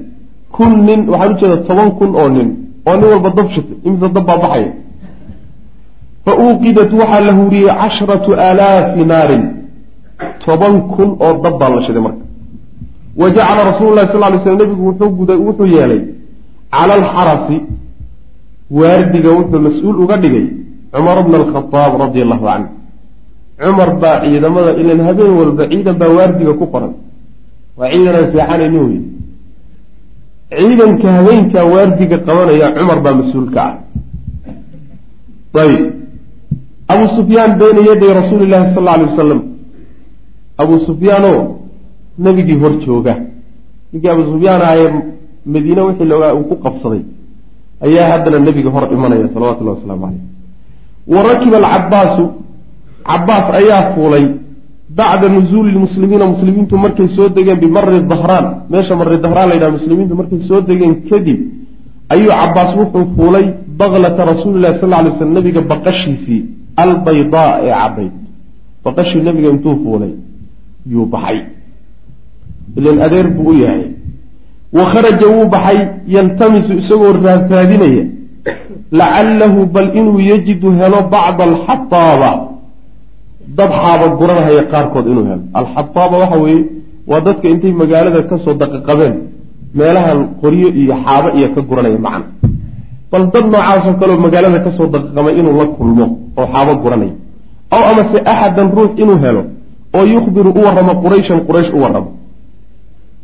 [0.56, 2.48] kun nin waxaan ujeeda toban kun oo nin
[2.88, 4.70] oo nin walba dab shitay imise dab baa baxaya
[6.24, 9.44] fa uuqidat waxaa la huriyey casharatu aalaafi naarin
[10.44, 12.24] toban kun oo dab baa la shiday marka
[13.20, 16.02] wa jacala rasuulu lahi sal ly slam nebigu wuxuu guday wuxuu yeelay
[16.74, 17.56] cala alxarasi
[18.78, 20.46] waardiga wuxuu mas'uul uga dhigay
[20.94, 22.68] cumar bna alkhadaab radia allahu canhu
[23.58, 26.92] cumar baa ciidamada ilan habeen walba ciidan baa waardiga ku qoran.
[27.78, 29.00] Waa ciidan aan seexanayni wey
[30.58, 33.74] ciidanka habeenkaa waardiga qabanaya cumar baa mas'uulka ah.
[35.62, 35.82] Ayib
[36.92, 39.40] abu sufyaan bayna yaday rasuuli llahi sal alla alay wasalam
[40.62, 41.40] abu sufyaanoo
[42.18, 43.14] nebigii hor jooga.
[43.92, 45.14] Ninkii abu sufyaan ahayee
[45.46, 47.02] madiine wixii loogaa uu ku qabsaday
[47.84, 50.22] ayaa haddana nebiga hor imanaya salawatullahi wasalaamu caleyh
[51.14, 52.24] wa rakiba alcabaasu
[53.08, 54.24] cabaas ayaa fuulay
[54.98, 58.46] bacda nuzuuli lmuslimiina muslimiintu markay soo degeen bimari dahraan.
[58.70, 61.40] Meesha mari dahraan la yidhaha muslimiintu markay soo degeen kadib
[62.08, 63.46] ayuu cabaas wuxuu fuulay
[63.78, 66.40] baklata rasuulilahi sal lay slam nabiga baqashiisii
[66.76, 68.14] albaydaa ee caddayd.
[68.84, 70.12] Baqashii nabiga intuu fuulay
[70.92, 71.38] yuu baxay.
[72.76, 73.84] Ilan adeer buu u yahay.
[74.72, 78.04] Wa kharaja wuu baxay yaltamisu isagoo raadraadinaya
[78.92, 82.53] lacalahu bal inuu yajidu helo bacda alxataaba
[83.58, 85.42] dad xaaba guranhaya qaarkood inuu helo.
[85.58, 86.62] Alxataaba waxa weeye
[87.10, 89.14] waa dadka intay magaalada ka soo daqaqabeen
[89.78, 92.26] meelahan qoryo iyo xaabo iyo ka guranaya macna.
[93.10, 96.04] Bal dad noocaasoo kaleo magaalada ka soo daqaqamay inuu la kulmo
[96.40, 97.14] oo xaabo guranaya.
[97.74, 99.42] Aw amase axadan ruux inuu helo
[99.96, 102.08] oo yukhbiru u warramo qurayshan quraysh u warramo.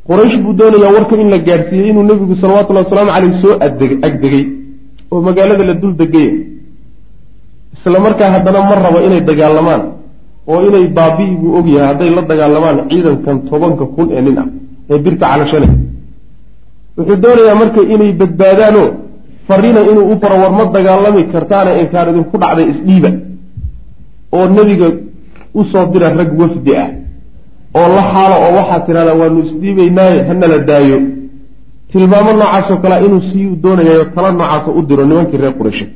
[0.08, 4.44] Quraysh buu doonayaa warka in la gaadhsiiyey inuu nebigu salawatullahi wasalaamu caleyh soo adeg agdegay
[5.12, 6.32] oo magaalada la dul degaya
[7.76, 9.82] isla markaa haddana ma rabo inay dagaalamaan
[10.52, 14.48] oo inay baabi'i buu ogyahay hadday la dagaalamaan ciidankan tobanka kun ee nin ah
[14.92, 15.70] ee birka calashanay
[16.96, 18.88] wuxuu doonayaa marka inay badbaadaanoo
[19.48, 23.10] farina inuu u faro war ma dagaalami kartaana inkaan idinku dhacday isdhiiba
[24.36, 24.88] oo nebiga
[25.58, 26.88] u soo dira rag wafdi ah
[27.78, 30.98] oo la xaalo oo waxaa tidhahdaa waanu isdhiibaynaaye hanala daayo.
[31.92, 35.86] Tilmaamo noocaasoo kalea inuu sii doonayayo tala noocaasoo u diro nimankii reer qurayshe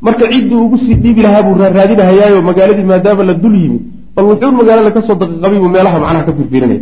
[0.00, 3.82] marka ciddii ugu sii dhiibi lahaa buu raaraadinahayaayo magaaladii maadaama la dul yimid
[4.16, 6.80] bal wuxuun magaalada ka soo daqiiqabay buu meelaha macnaha ka firfirinaya.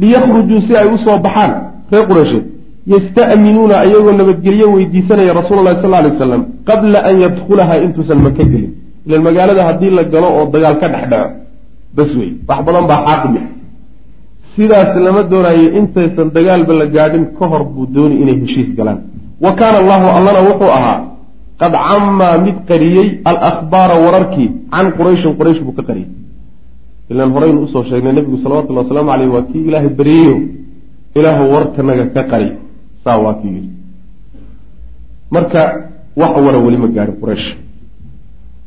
[0.00, 1.52] Liyakrujuu si ay u soo baxaan
[1.92, 2.44] reer qureysheed
[2.92, 8.72] yasta'minuuna ayagoo nabadgelyo weydiisanaya rasuula allahi sal alay wasalam qabla an yadkhulaha intuusan maka gelin.
[9.06, 11.28] Ilan magaalada haddii la galo oo dagaal ka dhex dhaco
[11.96, 13.40] bas wey wax badan baa xaaqimi
[14.56, 18.98] sidaas lama doonayo intaysan dagaalba la gaadhin ka hor buu dooni inay heshiis galaan.
[19.44, 20.98] Wa kaana allahu allana wuxuu ahaa
[21.60, 26.08] qad cammaa mid qariyey alakhbaara wararkii can qurayshin quraysh buu ka qariyey.
[27.10, 30.36] Ilaan horeynu u soo sheegnay nebigu salawatullhi wasalaamu caleyh waa kii ilaahay baryeyo
[31.18, 32.48] ilaahu warkanaga ka qari.
[33.04, 33.70] Saa waa kii yidhi.
[35.34, 35.60] Marka
[36.20, 37.46] wax wara weli ma gaadhin quraysh.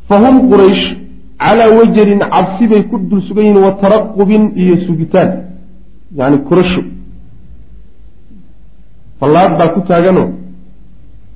[0.07, 0.83] Fa hum quraysh
[1.43, 5.29] calaa wajarin cabsi bay ku dul sugan yihiin wa taraqubin iyo sugitaan.
[6.19, 6.81] Yani kurasho
[9.19, 10.23] fallaad baa ku taagano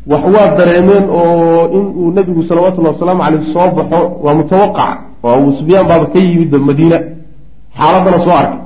[0.08, 4.98] wax waa dareemeen oo in uu nebigu salawatullahi wasalaamu caleyh soo baxo waa mutawaqac.
[5.24, 7.00] Oo abuu sufyaan baaba ka yimid madiina.
[7.78, 8.60] Xaaladana soo arkay.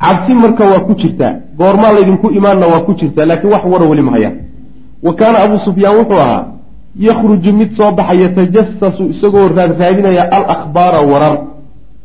[0.00, 1.32] Cabsi marka waa ku jirtaa.
[1.58, 4.34] Goormaa laydinku imaanna waa ku jirtaa laakiin wax wara weli mahayaan
[5.02, 6.44] wa kaana abuu sufyaan wuxuu ahaa
[6.98, 11.38] yakhruju mid soo baxa yatajasasu isagoo raadraadinaya alakhbaara warar.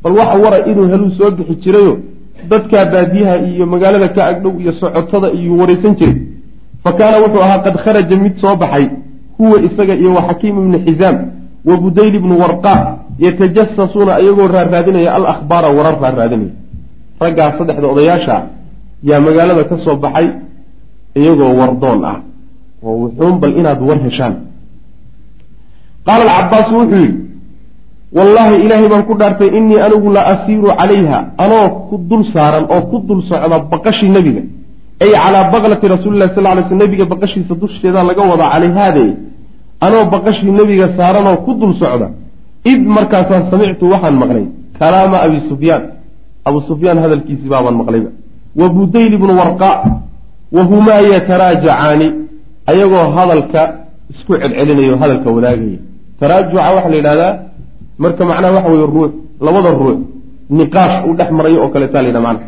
[0.04, 1.98] Bal waxa wara inuu heluu soo bixi jirayo
[2.50, 6.16] dadkaa baadiyaha iyo magaalada ka agdhow iyo socotada iyo waraysan jiray
[6.84, 8.86] fa kaana wuxuu ahaa qad kharaja mid soo baxay
[9.38, 11.18] huwa isaga iyo wa xakiim ibni xisaam
[11.66, 12.74] wa budayl ibnu warqa
[13.20, 16.54] yatajasasuuna iyagoo raarraadinaya alakhbaara warar raarraadinaya
[17.22, 18.36] raggaa saddexda odayaasha
[19.10, 20.28] yaa magaalada ka soo baxay
[21.22, 22.18] iyagoo wardoon ah
[22.84, 24.34] oo wuxuun bal inaad war heshaan
[26.08, 27.18] qaala alcabaasu wuxuu yidhi
[28.18, 32.82] wallaahi ilaahay baan ku dhaartay innii anigu la asiiru calayha anoo ku dul saaran oo
[32.92, 34.42] ku dul socda baqashii nebiga
[35.04, 39.06] ay calaa baqlati rasuulillahi sal ly sl nebiga baqashiisa dusheeda laga wadaa calayhaade
[39.86, 42.08] anoo baqashii nebiga saaranoo ku dul socda
[42.72, 44.46] id markaasaan samictu waxaan maqlay.
[44.80, 45.84] Kalaama abi sufyaan.
[46.50, 48.10] Abu sufyaan hadalkiisii baabaan maqlayba.
[48.60, 49.72] Wa budayl ibnu warqa
[50.56, 52.08] wa humaa yataraajacaani.
[52.72, 53.62] Ayagoo hadalka
[54.14, 55.80] isku celcelinayo hadalka wadaagaya.
[56.20, 57.34] Taraajuca waxaa la yidhahdaa
[58.04, 59.12] marka macnaha waxa weye ruux
[59.46, 59.98] labada ruux
[60.58, 62.46] niqaash uu dhex marayo oo kaleetaa la yidhaha macna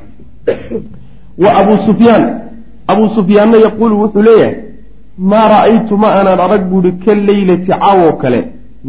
[1.43, 2.23] wa abuu sufyaan
[2.91, 4.56] abuu sufyaanna yaquulu wuxuu leeyahay
[5.32, 8.39] maa ra'aytu ma aanan arag buuhi ka leylati caawoo kale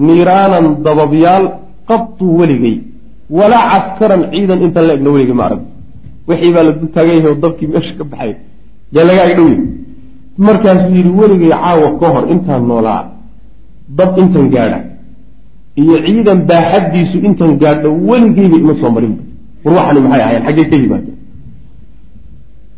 [0.06, 1.44] niiraanan dababyaal
[1.88, 2.76] qadtu weligay.
[3.38, 5.62] Walaa caskaran ciidan intan la egna weligay ma arag.
[6.28, 8.32] Wixii baa la dul taagan yahay oo dabkii meesha ka baxay.
[8.94, 9.58] Yaa laga agdhowyay
[10.46, 13.02] markaasuu yidhi weligay caawa ka hor intaan noolaa
[13.98, 14.78] dab intan gaadha
[15.82, 19.22] iyo ciidan baaxaddiisu intan gaadho weligayba ima soo marinba
[19.64, 21.16] war waxani maxay ahayen xaggee ka yimaadeen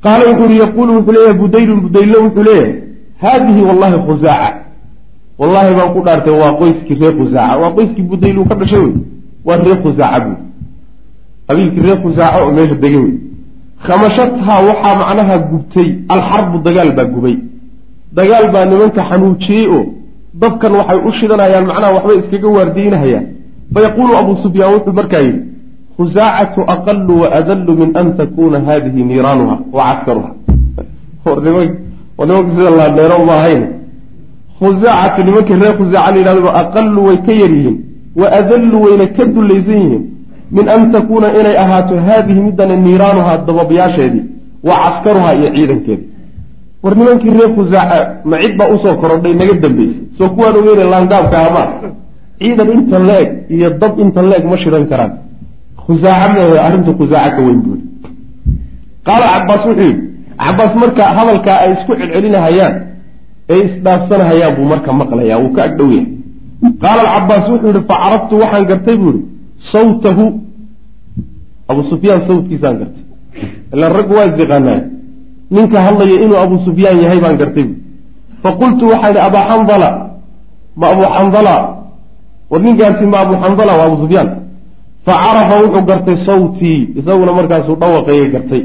[0.06, 2.72] qaala wuxuu yihi yaquulu wuxuu leeyahay budaylun budaylo wuxuu leeyahay
[3.22, 4.50] haadihi wallahi khusaaca
[5.40, 8.94] wallaahi baan ku dhaartay waa qoyskii reer khusaaca waa qoyskii budayl ka dhashay wey
[9.46, 10.36] waa reer khusaaca buy
[11.48, 13.14] qabiilkii reer khusaaca oo meesha degay wey
[13.86, 17.36] khamashathaa waxaa macnaha gubtay alxarbu dagaal baa gubay
[18.18, 19.84] dagaal baa nimanka xanuujiyey oo
[20.42, 23.26] dabkan waxay u shidanayaan macnaha waxbay iskaga waardiynahayaan
[23.74, 25.40] fayaquulu abuu sufyaan wuxuu markaa yidhi
[25.96, 30.30] khusaacatu aqalu wa adallu min an takuna hadihi niiraanuha wa caskaruha
[31.26, 33.36] war nimanka sida laadheero uma
[34.60, 37.76] khusaacatu nimankii reer khusaaca la yidhahdo aqalu way ka yar yihiin
[38.20, 40.04] wa adallu wayna ka dullaysan yihiin
[40.50, 44.24] min an takuuna inay ahaato haadihi midana niiraanuhaa dababyaasheedii
[44.68, 46.04] wa caskaruhaa iyo ciidankeedi
[46.82, 50.84] war nimankii reer khusaaca ma cid baa u soo korodhay naga dambeysay soo kuwaan ogeyna
[50.94, 51.68] laangaabka amaa
[52.40, 55.12] ciidan inta la-eg iyo dab inta la-eg ma shidan karaan
[55.86, 57.82] khusaaca meehe arrinta khusaaca ka weyn buuri
[59.06, 60.02] qaala cabaas wuxuu yidhi
[60.44, 62.74] cabaas marka hadalkaa ay isku celcelinahayaan
[63.52, 66.06] ay isdhaafsanahayaan buu marka maqlayaa wuu ka agdhow yahay.
[66.82, 69.22] Qaala alcabaas wuxuu yihi facaraftu waxaan gartay buu ihi
[69.72, 70.24] sawtahu.
[71.70, 73.02] Abu sufyaan sawtkiisaan gartay.
[73.74, 74.80] Ilaan raggu waa isdiqaanaa
[75.56, 77.76] ninka hadlaya inuu abu sufyaan yahay baan gartay bui
[78.42, 79.88] faqultu waxaan idhi abaa xandala
[80.80, 81.54] ma abu xandala
[82.50, 84.28] war ninkaasi ma abu xandala waa abu sufyaan
[85.06, 88.62] fa carafa wuxuu gartay sawtii isaguna markaasuu dhawaqayay gartay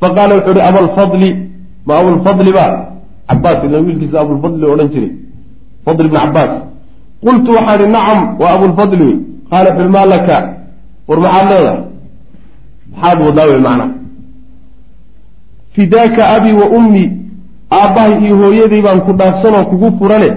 [0.00, 1.30] fa qaala wuxuu ihi abalfadli
[1.86, 2.66] ma abulfadli ba
[3.28, 5.12] cabaas ila wiilkiisa abulfadli odhan jiray
[5.84, 6.52] fadl ibni cabaas
[7.24, 9.16] qultu waxaa idhi nacam waa abulfadli wey
[9.50, 10.36] qaala wuxuuhi maa laka
[11.08, 11.78] war maxaad leedahay
[12.92, 13.90] maxaad wadaa wey macnaa
[15.74, 17.04] fidaaka abi wa ummi
[17.78, 20.30] aabbahay iyo hooyaday baan ku dhaafsanoo kugu furane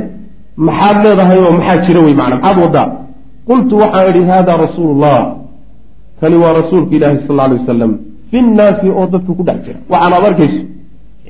[0.58, 3.03] maxaad leedahay oo maxaa jira wey macnaa maxaad wadaa
[3.50, 5.22] qultu waxaan idhi hada rasuulu llah
[6.22, 7.92] kani waa rasuulka ilaahi sal alay wasalam
[8.32, 10.62] fi nnaasi oo dadka ku dhex jira waxaan aad arkayso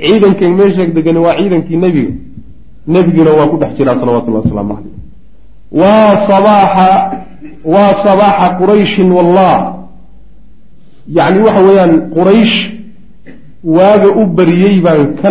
[0.06, 2.12] ciidankan meesha degani waa ciidankii nebiga
[2.94, 4.96] nebiguna waa ku dhex jiraa salawatullahi wasalaamu caleyh
[5.82, 6.90] waa sabaaxa
[7.74, 9.56] waa sabaaxa qurayshin wallah
[11.18, 12.56] yacni waxa weeyaan quraysh
[13.64, 15.30] waaga u bariyey baan ka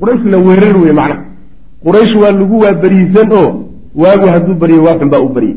[0.00, 1.16] quraysh la weerar wey macna
[1.84, 3.50] quraysh waa lagu waaberiisan oo
[4.02, 5.56] waagu hadduu baryay waa xun baa u baryey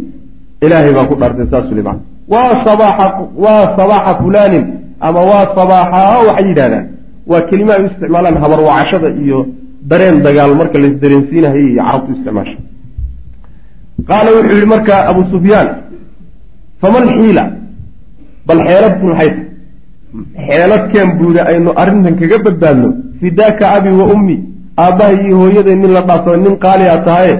[0.66, 1.84] ilaahay baa ku dhaartay saas uli
[2.34, 3.08] waa sabaaxa
[3.46, 4.66] waa sabaaxa fulaanin
[5.08, 6.86] ama waa sabaaxa waxay yidhahdaan
[7.32, 9.40] waa kelima ay u isticmaalaan habarwacashada iyo
[9.90, 12.58] dareen dagaal marka la isdareensiinahay iyo carabtu isticmaasha
[14.10, 15.70] qaala wuxuu yihi marka abu sufyaan
[16.82, 17.44] faman xiila?
[18.48, 22.90] Bal xeeladku maxay tahay xeeladkeen buuda aynu arrintan kaga badbaadno.
[23.20, 24.36] Fidaaka abi wa ummi
[24.84, 27.36] aabbahay iyo hooyaday nin la dhaafsada nin qaali a tahaye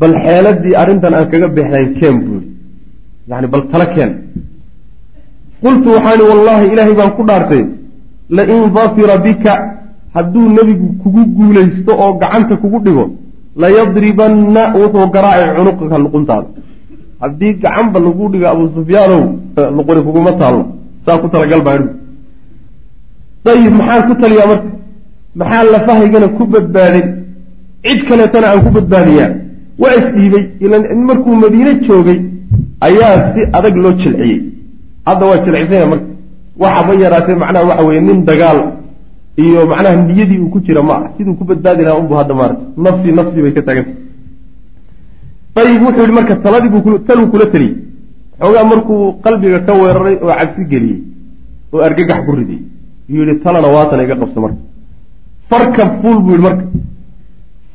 [0.00, 2.46] bal xeeladii arrintan aan kaga bexnayn keen buuri
[3.30, 4.10] yani bal tala keen.
[5.62, 7.62] Qultu waxaani wallaahi ilaahay baan ku dhaartay.
[8.36, 9.52] Lain dafira bika
[10.14, 13.04] hadduu nebigu kugu guulaysto oo gacanta kugu dhigo
[13.62, 16.48] layadribanna wuxuu garaacay cunuqaka luquntaada
[17.22, 19.22] haddii gacanba lagu dhigo abu sufyaanow
[19.76, 20.64] luquni kuguma taallo.
[21.04, 21.78] Saa ku talagal baa
[23.52, 24.68] ayib maxaan ku taliyaa marka?
[25.38, 27.04] Maxaa lafahaygana ku badbaaday?
[27.84, 29.41] Cid kaleetana aan ku badbaadiyaa
[29.82, 32.18] waa isdhiibay ilan markuu madiine joogay
[32.86, 34.40] ayaa si adag loo jilciyey.
[35.06, 36.06] Hadda waa jilcisanya marka
[36.62, 38.58] waxaba yaraatee macnaha waxa weye nin dagaal
[39.44, 42.64] iyo macnaha niyadii uu ku jira ma ah siduu ku badbaadi lahaa unbu hadda maarata
[42.84, 43.92] nafsi nafsi bay ka taaganta
[45.60, 47.74] ayib wuxuu yihi marka taladii buu taluu kula teliyey
[48.40, 50.98] xoogaa markuu qalbiga ka weeraray oo cabsi geliyey
[51.72, 52.60] oo argagax ku riday
[53.08, 54.60] yuu yihi talana waatana iga qabso marka.
[55.50, 56.64] Farkab fuul buu yihi marka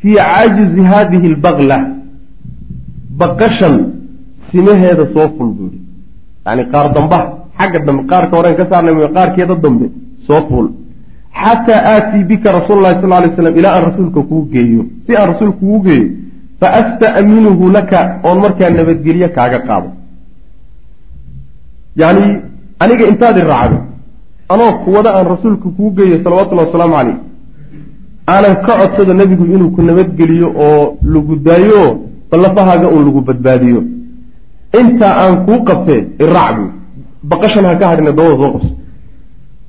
[0.01, 1.77] fii caajizi haadihi albakla
[3.19, 3.75] baqashan
[4.51, 5.81] simaheeda soo ful buu yihi
[6.45, 7.25] yani qaar dambaha
[7.59, 9.85] xagga dambe qaarka horeen ka saarnay mooy qaarkeeda dambe
[10.27, 10.67] soo fuul.
[11.41, 14.81] Xataa aatii bika rasuul lahi sal lay slam ilaa aan rasuulka kuu geeyo.
[15.05, 16.07] Si aan rasuulka kugu geeyo
[16.59, 19.89] fa asta'minuhu laka oon markaa nabadgelyo kaaga qaado.
[22.01, 22.27] Yacni
[22.83, 23.77] aniga intaad i raacdo
[24.53, 27.17] anoo kuwada aan rasuulka kuu geeyo salawatullahi wasalaamu caleyh
[28.33, 31.83] aanan ka codsado nebigu inuu ku nabadgeliyo oo lagu daayo
[32.31, 33.81] ballafahaaga uun lagu badbaadiyo.
[34.79, 36.71] Intaa aan kuu qabtee iraac buu
[37.29, 38.69] baqashan ha ka hadhina dabada soo qabso.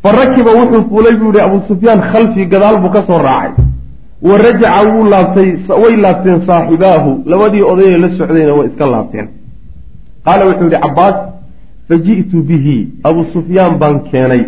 [0.03, 3.65] Fa rakiba wuxuu fuulay buu yihi abuu sufyaan khalfii gadaal buu ka soo raacay.
[4.29, 5.49] Wa rajaca wuu laabtay
[5.83, 7.11] way laabteen saaxibaahu.
[7.31, 9.27] Labadii odayee la socdayna way iska laabteen.
[10.25, 11.17] Qaala wuxuu yihi cabbaas
[11.89, 12.77] fa ji'tu bihi.
[13.05, 14.43] Abuu sufyaan baan keenay.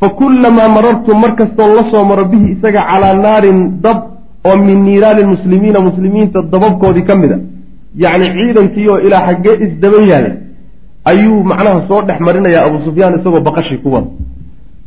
[0.00, 3.98] Fa kullamaa marartu mar kastoon la soo maro bihi isaga calaa naarin dab
[4.48, 7.38] oo min niiraani muslimiina muslimiinta dababkoodii ka mid a.
[8.02, 10.32] Yacni ciidankii oo ilaa xaggee isdaba yahay
[11.10, 14.08] ayuu macnaha soo dhex marinayaa abuu sufyaan isagoo baqashii ku wada.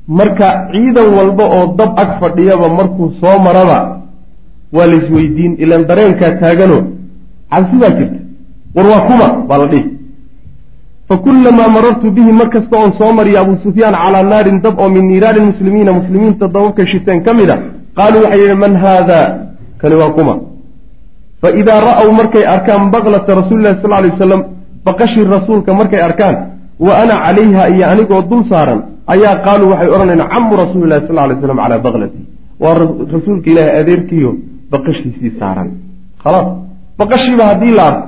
[0.08, 3.78] Marka ciidan walba oo dab ag fadhiyaba markuu soo maraba
[4.76, 6.78] waa la isweydiin ilaan dareenkaa taagano.
[7.52, 8.20] Cabsi baa jirta.
[8.76, 9.86] War waa kuma baa la dhihi.
[11.08, 14.90] Fa kullamaa marartu bihi mar kasta oon soo mariya abuu sufyaan calaa naarin dab oo
[14.90, 17.58] min niiraani muslimiina muslimiinta dababka shiteen ka mid a
[17.98, 19.20] qaaluu waxay yihi man haada
[19.82, 20.36] kani waa kuma.
[21.42, 24.42] Fa idaa ra'w markay arkaan baklata rasuulilahi sal lay wasalam
[24.88, 26.36] baqashii rasuulka markay arkaan
[26.86, 28.80] wa ana calayha iyo anigoo dul saaran
[29.14, 32.22] ayaa qaaluu waxay odhanayaan camu rasuulilahi sal lay slam calaa baklati
[32.64, 32.74] waa
[33.16, 34.32] rasuulka ilaahi adeerkiiyo
[34.72, 35.70] baqashiisii saaran.
[36.24, 36.48] Khalaas.
[37.00, 38.08] Baqashiiba haddii la arko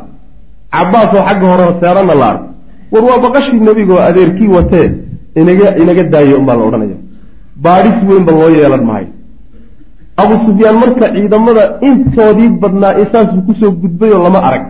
[0.75, 2.47] cabaasoo xagga hore seeranna la arko.
[2.93, 4.87] War waa baqashii nebigaoo adeerkii watee
[5.41, 6.97] inaga inaga daaye unbaa la odhanaya
[7.65, 9.09] baadhis weynba loo yeelan maayo
[10.21, 14.63] abuu sufyaan marka ciidamada intoodii badnaa ee saasuu ku soo gudbayoo lama arag.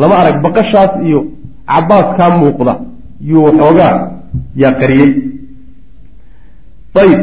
[0.00, 1.20] Lama arag baqashaas iyo
[1.70, 2.72] cabaas kaa muuqda
[3.28, 3.92] yuu waxoogaa
[4.62, 5.10] yaa qariyey.
[7.02, 7.20] Ayib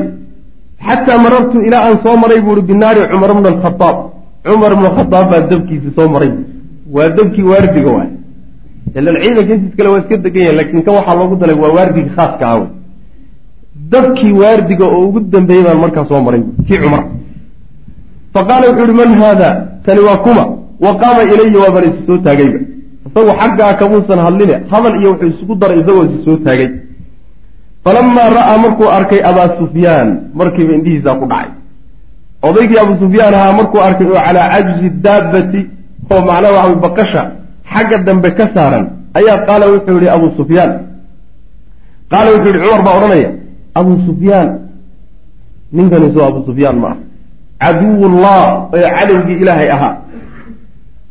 [0.88, 3.98] xataa marartu ilaa aan soo maray buuhi binaari cumar bna alkhadaab
[4.46, 6.32] cumar bna khadaab baa dabkiisi soo maray.
[6.96, 8.10] Waa dabkii waardiga waay.
[8.98, 12.14] Ilan ciidanka intiis kale waa iska degan yahay laakiin kan waxaa loogu dalay waa waardigii
[12.18, 12.68] khaaska ah wey
[13.94, 17.02] dabkii waardiga oo ugu dambeeyey baan markaa soo maray kii cumar
[18.34, 19.50] fa qaala wuxuu yihi man haada
[19.86, 20.44] kani waa kuma
[20.86, 22.60] wa qaama ilaya waabana isi soo taagayba
[23.08, 26.70] isagu xaggaa kamuusan hadline hadal iyo wuxuu isugu daray isagoo isi soo taagay
[27.84, 30.10] falamaa ra'aa markuu arkay abaa sufyaan
[30.40, 31.52] markiiba indhihiisaa ku dhacay
[32.48, 35.62] odaygii abuu sufyaan ahaa markuu arkay oo calaa cajzi daabbati
[36.12, 37.22] oo macnaha waxa baqasha
[37.74, 38.86] xagga dambe ka saaran
[39.20, 40.72] ayaa qaala wuxuu yihi abu sufyaan
[42.12, 43.30] qaala wuxuu yihi cumar baa odhanaya
[43.80, 44.50] abu sufyaan
[45.76, 46.98] ninkani soo abu sufyaan ma ah
[47.64, 48.42] caduwullah
[48.78, 49.96] ee cadowgii ilaahay ahaa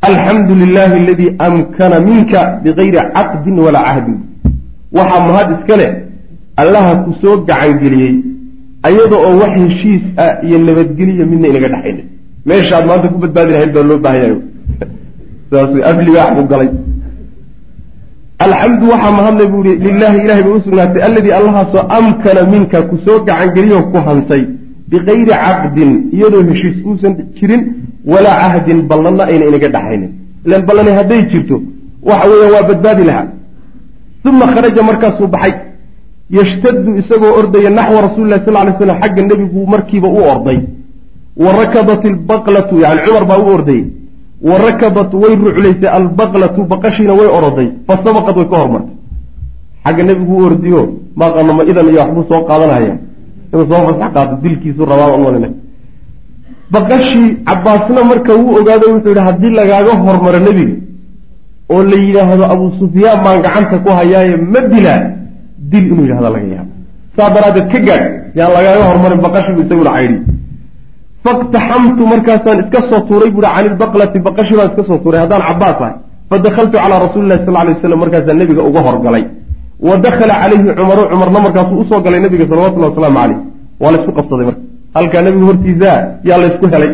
[0.09, 4.17] alxamdu lilahi aladii amkana minka bigayri caqdin walaa cahdin
[4.97, 5.91] waxaa mahad iska leh
[6.63, 8.15] allaha ku soo gacangeliyey
[8.87, 12.03] ayada oo wax heshiis ah iyo nabadgeliya midna inaga dhexayna
[12.49, 14.39] meeshaad maanta ku badbaadi lahayd baa loo baahanyahay
[15.51, 16.69] saas aflibaax buu galay
[18.45, 23.17] alxamdu waxaa mahadlay buu ihi lilahi ilahay bay usugnaatay alladii allahaasoo amkana minka ku soo
[23.27, 24.43] gacangeliyo ku hantay
[24.93, 27.61] bikayri caqdin iyadoo heshiis uusan jirin
[28.11, 30.11] walaa cahdin ballanna ayna inaga dhaxaynin.
[30.45, 31.55] ilan ballani hadday jirto
[32.09, 33.27] waxa weeya waa badbaadi lahaa.
[34.29, 35.53] uma kharaja markaasuu baxay.
[36.37, 40.59] yashtaddu isagoo ordaya naxwa rasuli lahi sal lay slam xagga nebigu markiiba u orday.
[41.43, 43.85] wa rakadat albaqlatu yani cumar baa u ordayey
[44.49, 47.67] wa rakadat way ruclaysay albaqlatu baqashiina way oroday.
[47.87, 48.95] fa sabaqad way ka hormartay.
[49.85, 50.81] xagga nebigu u ordiyo
[51.19, 52.95] maaqano ma idan iyo waxbuu soo qaadanaya
[53.53, 55.49] inuu soo fasax qaato dilkiisu rabaa malina
[56.73, 60.75] baqashii cabaasna marka wuu ogaaday wuxuu yidhi haddii lagaaga hormaro nebiga
[61.73, 65.01] oo la yidhaahdo abu sufyaan baan gacanta ku hayaaye ma dilaa.
[65.71, 66.71] Dil inuu yidhahda laga yaabo
[67.15, 68.05] saa daraaddeed ka gaadh
[68.37, 70.17] yaan lagaaga hormarin baqashiibu isaguna caydhi
[71.25, 75.79] faktaxamtu markaasaan iska soo tuuray buuhi cani ilbaqlati baqashii baan iska soo tuuray haddaan cabaas
[75.83, 75.95] ahay.
[76.29, 79.23] Fadakaltu calaa rasuuli lahi sal lay waslam markaasaa nebiga uga horgalay
[79.87, 83.39] wa dakhala calayhi cumaru cumarna markaasuu u soo galay nabiga salawatullahi wasalaamu caleyh
[83.81, 84.61] waa laysku qabsaday marka.
[84.95, 85.97] Halkaa nebigu hortiisaa
[86.29, 86.91] yaa laysku helay.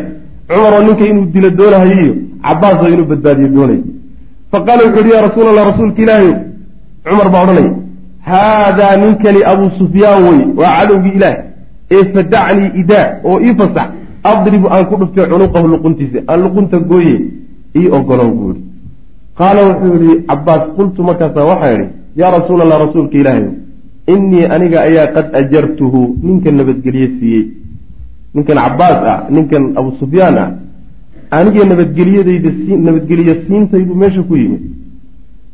[0.48, 2.14] Cumaroo ninka inuu dilo doonahayo iyo
[2.46, 3.80] cabaasoo inuu badbaadiyo doonay
[4.52, 6.32] fa qaala wuxu uhi yaa rasuul allah rasuulka ilaahay
[7.08, 7.72] cumar baa odhanaya
[8.30, 11.36] haadaa ninkani abuu sufyaan wey waa cadowgii ilaah.
[11.94, 13.88] Ee fadacnii idaa oo ii fasax
[14.30, 17.16] adribu aan ku dhuftay cunuqahu luquntiisa aan luqunta gooye
[17.80, 18.62] ii ogolow buu ihi
[19.38, 21.86] qaala wuxuu yihi cabaas qultu markaasa waxaa idhi
[22.16, 23.46] yaa rasuul allah rasuulka ilaahay
[24.14, 27.44] innii aniga ayaa qad ajartuhu ninkan nabadgelye siiyey
[28.34, 30.48] ninkan cabaas ah ninkan abu sufyaan ah
[31.38, 34.62] aniga nabadgelyadayda sii nabadgelye siintaydu meesha ku yimid.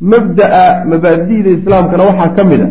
[0.00, 2.68] Mabda'a mabaadi'da islaamkana waxaa ka mid a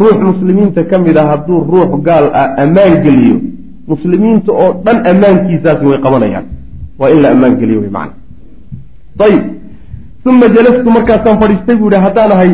[0.00, 3.36] ruux muslimiinta ka mid a hadduu ruux gaal ah ammaan geliyo.
[3.92, 6.46] Muslimiinta oo dhan ammaankiisaasi way qabanayaan.
[6.98, 8.14] Waa in la ammaan geliyo wey macana
[9.26, 9.42] ayib
[10.26, 12.50] uma jalastu markaasaan fadhiistay buu yihi haddaan ahay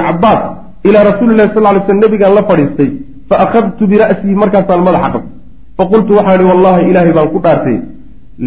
[0.00, 0.40] cabaas
[0.88, 2.90] ilaa rasuuli lahi sal ly slm nabigaan la fadhiistay
[3.28, 5.32] fa akhadtu bira'sii markaasaan madaxa qabtay
[5.78, 7.76] faqultu waxaan ihi wallahi ilaahay baan ku dhaartay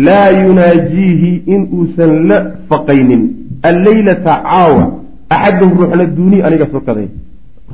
[0.07, 2.37] laa yunaajiihi in uusan la
[2.69, 3.21] faqaynin
[3.69, 4.83] alleylata caawa
[5.35, 7.07] axadun ruuxna duuni aniga sokaday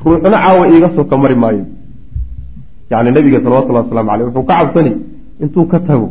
[0.06, 1.64] ruuxna caawa iiga soka mari maayo
[2.92, 4.92] yani nabiga salawatullahi waslamu aleyh wuxuu ka cabsani
[5.44, 6.08] intuu ka tago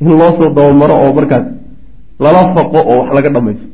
[0.00, 1.44] in loo soo dabamaro oo markaas
[2.24, 3.66] lala faqo oo wax laga dhamaysto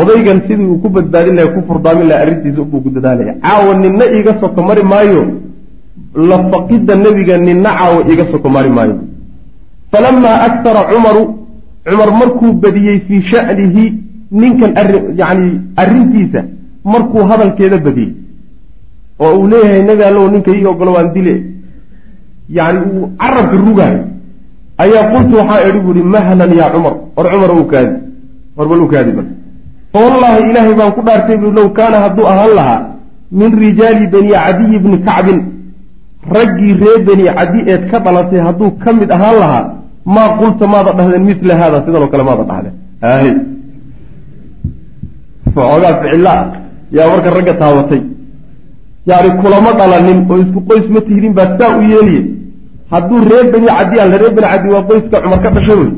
[0.00, 4.04] odaygan sidii uu ku badbaadin laha ku furdaamin laha arrintiisa ubuu ku dadaalaya caawa ninna
[4.16, 5.22] iiga soko mari maayo
[6.30, 8.96] la faqidda nebiga ninna caawa iiga soko mari maayo.
[9.92, 11.22] Falamaa aktara cumaru
[11.86, 13.84] cumar markuu badiyey fii sha'nihi
[14.40, 15.48] ninkan arri yacni
[15.82, 16.40] arrintiisa
[16.92, 18.12] markuu hadalkeeda badiyey.
[19.22, 21.34] Oo uu leeyahay nebi allow ninka ii ogolo waan dile.
[22.56, 24.02] Yacni uu carabka rugaayo.
[24.82, 26.94] Ayaa qultu waxaa idhi buuhi mahlan yaa cumar.
[27.16, 27.94] War cumar u kaadi
[28.56, 29.26] war bal u kaadi bal
[29.94, 32.80] fawallaahi ilaahay baan ku dhaartay bui low kaana hadduu ahaan lahaa
[33.40, 35.38] min rijaali bani cadiyi bni kacbin
[36.36, 39.64] raggii ree bani cadi eed ka dhalatay hadduu ka mid ahaan lahaa
[40.14, 42.74] maa qulta maada dhahdeen mila haada sidanoo kale maada dhahdeen.
[43.12, 43.30] Ahy
[45.56, 46.34] waxoogaa ficilla.
[46.96, 48.02] Yaa marka ragga taabatay.
[49.10, 52.22] Yani kulama dhalanin oo isku qoys ma tihdin baad saa u yeeliye.
[52.92, 55.90] Hadduu ree bani cadi alla ree bani cadi waa qoyska cumar ka dhashay wey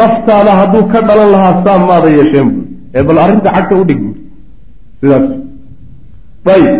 [0.00, 2.60] laftaada hadduu ka dhalan lahaa saa maada yeesheen bu
[2.96, 4.16] ee bal arrinta cagta u dhig buui
[5.00, 5.26] sidaas.
[6.54, 6.74] Ayib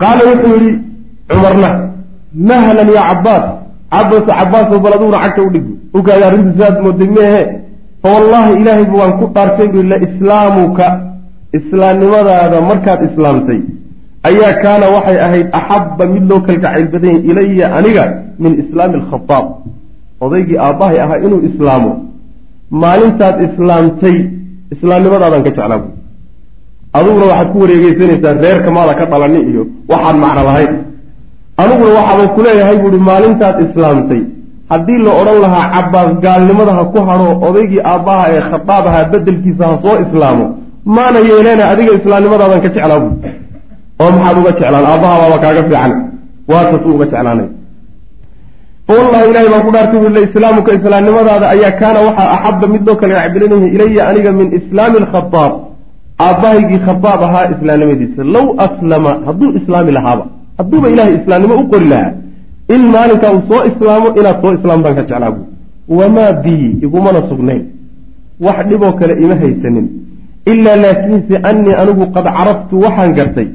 [0.00, 0.72] qaala wuxuu yihi
[1.30, 1.70] cumarna
[2.50, 3.44] mahlan yaa cabaas
[3.92, 7.42] cabas cabaaso bal aduguna cagta udhig bu ukaada arrintu sidaad mooday meehe
[8.02, 10.86] fa wallaahi ilaahay waan ku dhaartay bui la islaamuka.
[11.58, 13.60] Islaamnimadaada markaad islaamtay
[14.28, 18.04] ayaa kaana waxay ahayd axabba mid loo kalgacayl badanya ilaya aniga
[18.42, 19.46] min islaami alkhadaab
[20.24, 21.92] odaygii aabbahay ahaa inuu islaamo.
[22.82, 24.16] Maalintaad islaamtay
[24.74, 25.92] islaamnimadaadan ka jeclaa buui
[26.98, 29.62] adiguna waxaad ku wareegeysanaysaa reerka maada ka dhalani iyo
[29.92, 30.72] waxaan macno lahayn.
[31.62, 34.22] Aniguna waxaaban kuleeyahay buuhi maalintaad islaamtay.
[34.70, 39.64] Haddii la odhan lahaa cabaas gaalnimada ha ku hadho odaygii aabbaha ee khadaab ahaa bedelkiisa
[39.70, 40.46] ha soo islaamo
[40.96, 43.16] maana yeeleena adiga islaamnimadaadan ka jeclaa buui
[44.02, 44.84] oo maxaad uga jeclaan?
[44.92, 45.92] Aabbaha baaba kaaga fiican.
[46.50, 47.48] Waatasuu uga jeclaanay
[48.88, 52.96] fawallahi ilahay baan ku dhaartay buu le islaamuka islaamnimadaada ayaa kaana waxaa axabba mid loo
[53.00, 55.52] kala acbilinaya ilaya aniga min islaami alkhadaab
[56.26, 58.20] aabbahaygii khadaab ahaa islaamnimadiisa.
[58.34, 60.24] Low aslama hadduu islaami lahaaba
[60.58, 62.12] hadduuba ilahay islaamnimo u qori lahaa
[62.74, 65.46] in maalinkaa uu soo islaamo inaad soo islaamtaan ka jeclaa buu
[66.00, 67.62] wamaa bii igumana sugnayn.
[68.46, 69.86] Wax dhiboo kale ima haysanin.
[70.52, 73.48] Ilaa laakiinse annii anigu qad caraftu waxaan gartay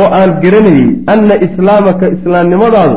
[0.00, 2.96] oo aan garanayey anna islaamaka islaamnimadaadu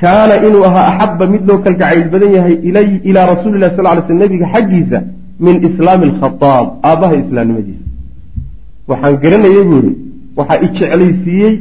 [0.00, 4.02] kaana inuu ahaa axabba mid loo kalgacayl badan yahay ilay ilaa rasuuli lah sal ly
[4.08, 4.98] sl nabiga xaggiisa
[5.46, 7.84] min islaami alkhadaab aabbaha islaamnimadiisa.
[8.90, 9.92] Waxaan garanayey buu ihi
[10.38, 11.54] waxaa i jeclaysiiyey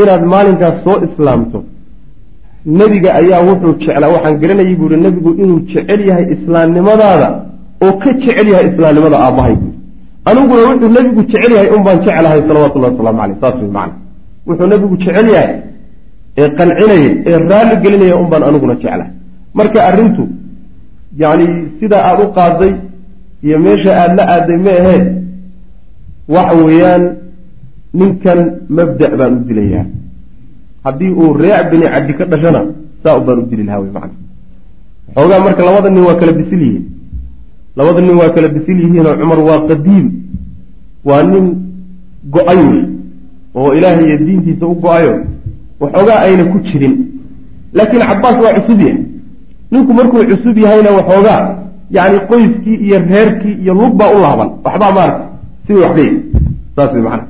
[0.00, 1.58] inaad maalinkaas soo islaamto.
[2.80, 7.28] Nebiga ayaa wuxuu jeclaa waxaan garanayay buu ihi nebigu inuu jecel yahay islaamnimadaada
[7.84, 9.74] oo ka jecel yahay islaamnimada aabbahay buui
[10.28, 13.94] aniguna wuxuu nebigu jecel yahay un baan jeclahay salawatullahi wasalaamu caleyh saas wey macana
[14.48, 15.54] wuxuu nebigu jecel yahay
[16.40, 19.10] ee qancinaya ee raalli gelinaya un baan aniguna jeclahay.
[19.58, 20.24] Marka arrintu
[21.22, 21.46] yacni
[21.80, 22.72] sidaa aada u qaaday
[23.46, 25.00] iyo meesha aada la aaday ma ahee
[26.34, 27.02] waxa weeyaan
[27.98, 28.38] ninkan
[28.76, 29.84] mabda' baan u dilayaa.
[30.84, 32.60] Haddii uu reec bini caddi ka dhashana
[33.02, 34.14] saa u baan u dili lahaa wey macana
[35.14, 36.84] xoogaa marka labada nin waa kala bisil yihiin.
[37.78, 40.06] Labada nin waa kala bisil yihiinoo cumar waa qadiim
[41.08, 41.46] waa nin
[42.34, 42.82] go'ay wey
[43.58, 45.12] oo ilaahay iyo diintiisa u go'ayo
[45.80, 46.94] waxoogaa ayna ku jirin.
[47.76, 49.02] Laakiin cabaas waa cusub yahay.
[49.70, 51.40] Ninku markuu cusub yahayna waxoogaa
[51.96, 54.50] yacni qoyskii iyo reerkii iyo lug baa u laaban.
[54.64, 55.24] Waxbaa maarata
[55.66, 56.22] sidii wax ka yii
[56.76, 57.24] saas wey macana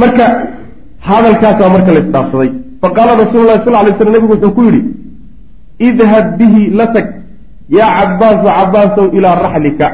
[0.00, 0.24] marka
[1.08, 2.50] hadalkaasaa marka la isdhaafsaday
[2.82, 4.80] faqaala rasuulu lahi sal lay slam nebigu wuxuu ku yidhi
[5.88, 7.06] idhab bihi la tag
[7.78, 9.88] yaa cabaasu cabaasow ilaa raxlika.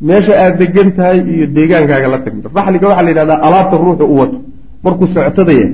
[0.00, 4.16] Meesha aad degan tahay iyo deegaankaaga la tag raxliga waxaa la yidhahdaa alaabta ruuxu u
[4.20, 4.38] wato.
[4.84, 5.68] Markuu soctadaya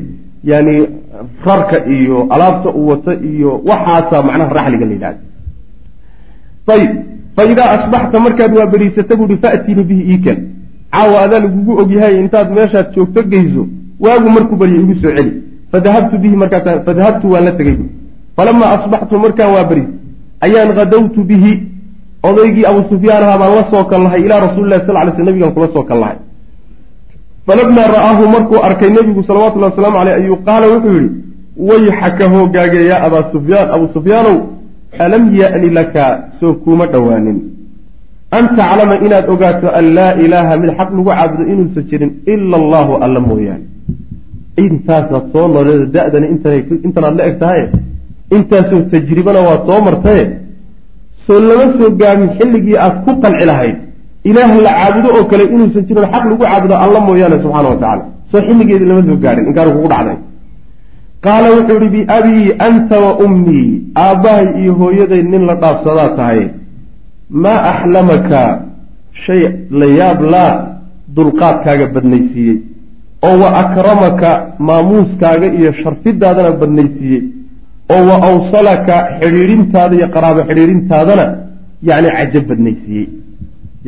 [0.44, 0.74] yani
[1.48, 5.20] rarka iyo alaabta uu wato iyo waxaasaa macnaha raxliga la yidhahda
[6.74, 6.92] ayib
[7.36, 10.38] fa idaa asbaxta markaad waa beriisata buuhi faatinii bihi iikan
[10.92, 13.66] caawa adaa lagugu ogyahay intaad meeshaad joogto geyso
[14.04, 15.32] waagu markuu barya igu soo celi.
[15.72, 17.86] Fadahabtu bihi markaas fadahabtu waan la tegey bu
[18.36, 19.90] falamaa asbaxtu markaan waa beriis
[20.40, 21.52] ayaan kadawtu bihi.
[22.22, 25.52] Odaygii abu sufyaan ahaa baan la soo kallahay ilaa rasuuli lahi sal lay sl nabigaan
[25.54, 26.16] kula soo kallahay
[27.46, 31.10] falamaa ra'aahu markuu arkay nebigu salawatullahi wasalaamu caleyh ayuu qaala wuxuu yihi
[31.68, 34.36] wayxaka hoogaage yaa abaa sufyaan abu sufyaanow
[34.98, 36.04] alam ya'ni laka
[36.40, 37.38] soo kuuma dhowaanin?
[38.38, 42.92] An taclama inaad ogaato an laa ilaaha mid xaq lagu caabudo inuusan jirin ila allahu
[43.04, 43.64] alla mooyaane.
[44.64, 46.26] Intaasaad soo noleeda da-dani
[46.86, 47.64] intanaad la eg tahaye?
[48.36, 50.24] Intaasoo tajribana waad soo martaye?
[51.26, 53.76] Soo lama soo gaamin xilligii aad ku qanci lahayd
[54.30, 58.04] ilaah la caabudo oo kale inuusan jirin xaq lagu caabudo alla mooyaane subxaana wa tacala
[58.30, 60.16] soo xilligeedii lama soo gaadhin inkaanu kugu dhacday.
[61.24, 63.66] Qaala wuxuu ihi biabii anta wa ummii
[64.04, 66.40] aabbahay iyo hooyaday nin la dhaafsadaa tahay.
[67.42, 68.40] Maa axlamaka
[69.24, 69.42] shay
[69.80, 70.52] la yaab laa
[71.16, 72.56] dulqaadkaaga badnaysiiyey
[73.28, 74.30] oo wa akramaka
[74.68, 77.22] maamuuskaaga iyo sharfidaadana badnaysiiyey
[77.94, 81.24] oo wa awsalaka xidhiidhintaada iyo qaraabo xidhiidhintaadana
[81.88, 83.06] yacni cajab badnaysiiyey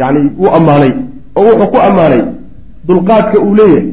[0.00, 0.92] yacni wuu ammaanay
[1.36, 2.22] oo wuxuu ku ammaanay
[2.88, 3.86] dulqaadka uu leeyahay.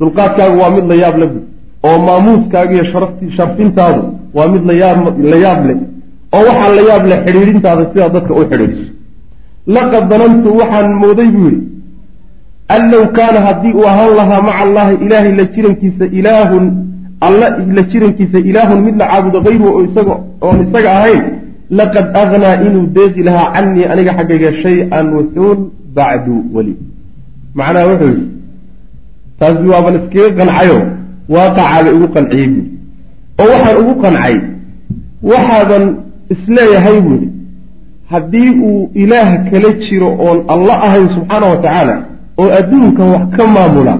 [0.00, 1.38] Dulqaadkaagu waa mid la yaab bu
[1.88, 2.84] oo maamuuskaaga iyo
[3.36, 4.02] sharfintaadu
[4.34, 4.98] waa mid layaab
[5.32, 5.78] la yaab leh.
[6.34, 8.92] oo waxaa la yaab leh xidhiidhintaada sidaa dadka u xidhiidhiso.
[9.66, 11.62] Laqad danantu waxaan mooday buu yidhi
[12.74, 16.64] an low kaana haddii uu ahaan lahaa maca allahi ilaahay la jirankiisa ilaahun
[17.26, 20.14] alla la jirankiisa ilaahun mid la caabudo hayruhu oo isaga
[20.46, 21.22] oon isaga ahayn
[21.70, 25.58] laqad agnaa inuu deeqi lahaa canii aniga xaggayga shay-an wuxuun
[25.96, 26.74] bacdu weli
[27.54, 28.26] macnaha wuxuu yidhi
[29.40, 30.78] taasi waaban iskaga qancayo
[31.34, 32.66] waaqacaaba igu qanciyey buui
[33.40, 34.36] oo waxaan ugu qancay
[35.30, 35.84] waxaadan
[36.34, 37.28] is leeyahay buuhi
[38.12, 41.96] haddii uu ilaah kala jiro oon alla ahayn subxaana wa tacaala
[42.40, 43.94] oo adduunkan wax ka maamula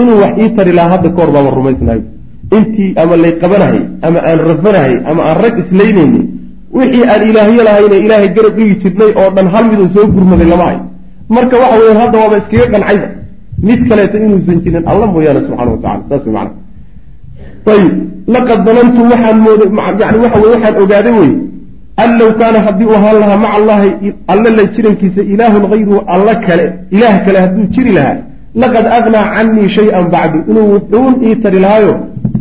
[0.00, 2.00] inuu wax ii tari lahaa hadda ka hor baaban rumaysnahay
[2.56, 6.20] intii ama lay qabanahay ama aan rafanahay ama aan rag islaynayni
[6.78, 10.64] wixii aan ilaahyo lahayne ilaahay garab dhigi jirnay oo dhan hal miduu soo gurmaday lama
[10.70, 10.78] hay
[11.36, 13.08] marka waxa weyan hadda waaba iskaga qancayba.
[13.68, 16.50] Mid kaleeto inuusan jirin alla mooyaane subxana wa tacala saas mana
[17.74, 17.94] ayib
[18.34, 19.68] laqad danantu waxaan mooday
[20.02, 21.32] yani waxa wey waxaan ogaaday wey
[22.02, 26.34] an low kaana haddii uu ahaan lahaa maca allahi alla la jirankiisa ilaahun hayruhu alla
[26.46, 26.66] kale
[26.96, 28.16] ilaah kale hadduu jiri lahaa
[28.62, 31.94] laqad agnaa canii shay-an bacdu inuu wuxuun ii tari lahaayo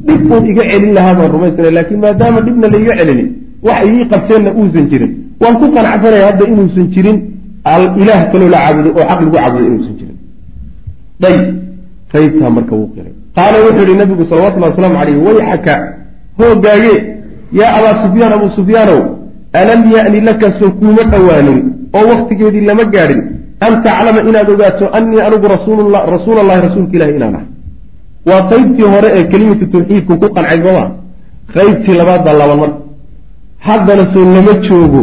[0.07, 3.29] dhib uun iga celin lahaa baan rumaysana laakiin maadaama dhibna laiga celinin
[3.63, 5.11] wax igii qabteenna uusan jirin.
[5.41, 7.17] Waan ku qanacsanaya hadda inuusan jirin.
[8.01, 10.17] Ilaah kaloo la caabudo oo xaq lagu caabudo inuusan jirin.
[11.27, 11.41] Ayb
[12.11, 13.13] qaybtaa marka wuu qiray.
[13.37, 15.73] Qaala wuxuu yihi nabigu salawatullahi wasalaamu caleyh wayxaka
[16.39, 16.93] hoogaage
[17.59, 19.01] yaa abaa sufyaan abuu sufyaanow
[19.61, 21.59] alam ya'ni laka soo kuuma dhowaanin
[21.97, 23.21] oo wakhtigeedii lama gaadhin
[23.65, 27.47] an taclama inaad ogaato annii anigu rasuulula rasuul allahi rasuulka ilahi inaan ahay.
[28.29, 30.83] Waa qaybtii hore ee kelimatu tawxiidku ku qancay sooma
[31.55, 32.77] qaybtii labaad baa laban marka
[33.59, 35.01] haddana soo lama joogo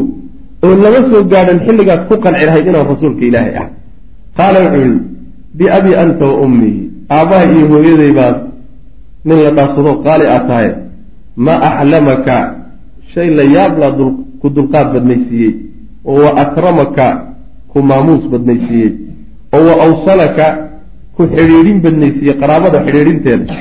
[0.65, 3.69] oo lama soo gaadhan xilligaad ku qanci lahayd inaan rasuulka ilaahay ah.
[4.39, 5.01] Qaala wuxuu yihi
[5.55, 8.37] biabi anta wa ummii aabbaha iyo hooyaday baad
[9.25, 10.71] nin la dhaafsado qaali aad tahay
[11.37, 12.37] ma axlamaka
[13.15, 13.93] shay la yaab laa
[14.41, 15.55] ku dulqaad badnaysiiyey
[16.05, 17.07] oo wa akramaka?
[17.73, 18.93] Ku maamuus badnaysiiyey
[19.57, 20.47] oo wa awsalaka?
[21.17, 23.55] Ku xidhiidhin badnaysiiyey qaraabada xidhiidhinteeda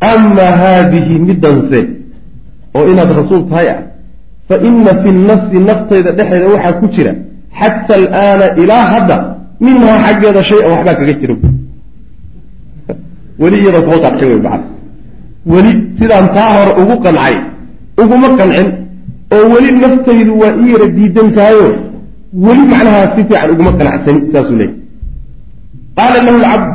[0.00, 1.80] ama haadihi middanse
[2.74, 3.80] oo inaad rasuul tahay ah
[4.48, 7.12] fa ina fi nafsi naftayda dhexeeda waxaa ku jira
[7.60, 9.16] xata alaana ilaa hadda
[9.66, 11.34] minhaa xaggeeda shay-an waxbaa kaga jira
[13.42, 14.66] weli iyada kuma qancin wey macana
[15.52, 17.34] weli sidaan taa hore ugu qancay
[18.02, 18.68] uguma qancin
[19.34, 21.66] oo weli naftaydu waa ii yara diidan tahayo
[22.46, 24.74] weli macnaha si fiican uguma qanacsani saasuu leeyay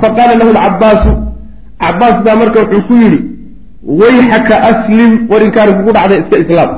[0.01, 1.11] faqaala lahu lcabbaasu
[1.83, 3.19] cabbaas baa marka wuxuu ku yidhi
[4.01, 6.71] wayxaka aslim war inkaari kugu dhacday iska islaam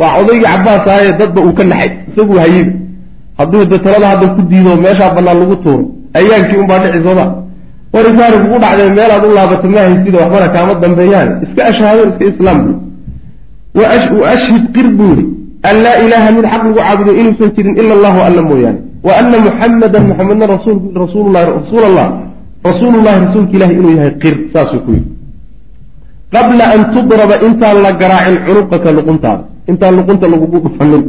[0.00, 2.72] waa odaygii cabbaas ahaaye dadba uu ka naxay isaguu hayida
[3.38, 5.84] hadduu de talada hadda ku diido meeshaa bannaan lagu tuuro
[6.18, 7.26] ayaankii unbaa dhici sooma
[7.94, 11.28] war inkaari kugu dhacday meelaad u laabato ma waxbana kaama dambeeyaan.
[11.44, 15.24] Iska ashaado iska islaam bu ashhid qir yihi
[15.68, 18.80] an laa ilaaha mid xaq lagu caabudo inuusan jirin ila allahu alla mooyaane.
[19.06, 20.46] Wa ana muxamadan muxamedna
[21.04, 22.08] rasuululahi rasuul allah
[22.68, 25.10] rasuulullahi rasuulka ilahi inuu yahay qir saasuu ku yidhi.
[26.34, 31.04] Qabla an tudraba intaan la garaacin cunuqaka luquntaada intaan luqunta lagugu dhufanin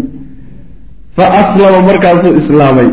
[1.18, 2.90] fa aslama markaasuu islaamay.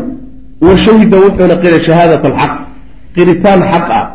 [0.65, 2.53] Wa shahida wuxuuna qiray shahaadat alxaq.
[3.15, 4.05] Qiritaan xaq ah.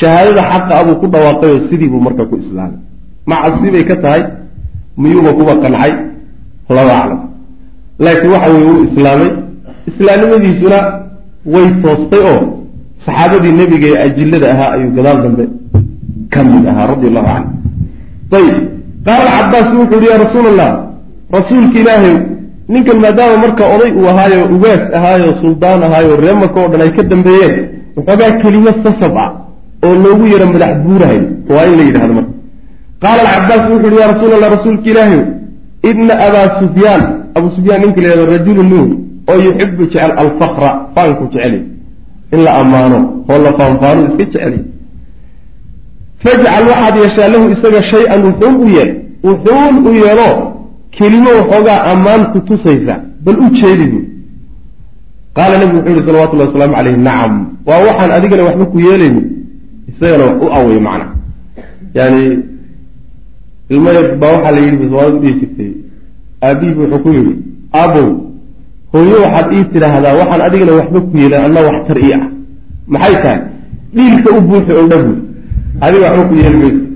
[0.00, 2.80] Shahaadada xaqa ah buu ku dhawaaqayoo sidii buu marka ku islaamay.
[3.30, 4.22] Macasi bay ka tahay.
[4.96, 5.92] Miyuuba kuba qancay
[6.76, 7.20] laba aclam.
[8.04, 9.30] Laakiin waxa weye wuu islaamay.
[9.90, 10.78] Islaamnimadiisuna
[11.52, 12.42] way toostay oo
[13.04, 15.44] saxaabadii nebiga ee ajillada ahaa ayuu gadaal dambe
[16.32, 17.50] ka mid ahaa radi allahu canhu.
[18.38, 18.56] Ayib
[19.06, 20.87] qaala cabaas wuxuu yihi ya rasuul allah
[21.36, 22.16] rasuulka ilaahay
[22.68, 26.90] ninkan maadaama marka oday uu ahaayo ugaas ahaayo suldaan ahaayo ree maka oo dhan ay
[26.96, 27.54] ka dambeeyeen
[27.96, 29.30] waxoogaa kelimo sasab ah
[29.86, 31.20] oo loogu yaro madax buurahay
[31.54, 32.32] waa in la yidhahdo marka.
[33.02, 35.20] Qaala alcabaas wuxu uhi ya rasuul allah rasuulka ilaahay
[35.90, 37.02] ina abaa sufyaan
[37.36, 38.88] abuu sufyaan ninka la yhahdo rajulu nuur
[39.30, 41.60] oo yuxibu jecel alfakra faanku jecely
[42.34, 42.98] in la ammaano
[43.30, 44.60] oo la faanfaano iska jecely
[46.24, 48.90] fajcal waxaad yeeshaa lahu isaga shay-an wuxuun u yeel
[49.28, 50.30] wuxuun u yeelo
[50.98, 52.94] kelimo waxoogaa ammaan ku tusaysa
[53.24, 54.06] bal u jeedi buui
[55.36, 57.34] qaala nebigu wuxuu yihi salawatullahi wasalaamu caleyh nacam
[57.68, 59.26] waa waxaan adigana waxba ku yeelaynin
[59.90, 61.06] isagana wax u away macna
[61.98, 62.22] yani
[63.74, 65.72] ilmo yar baa waxaa la yidhi soomaalida dhihi jirtay.
[66.46, 67.34] Aabihiibu wuxuu ku yidhi
[67.80, 68.08] aabow
[68.92, 72.22] hooyo waxaad ii tidhaahdaa waxaan adigana waxba ku yeelan anna wax tar ii ah.
[72.92, 73.40] Maxay tahay?
[73.94, 75.18] Dhiilka u buuxi oo dha buui
[75.84, 76.87] adiga waxba ku yeeli mayso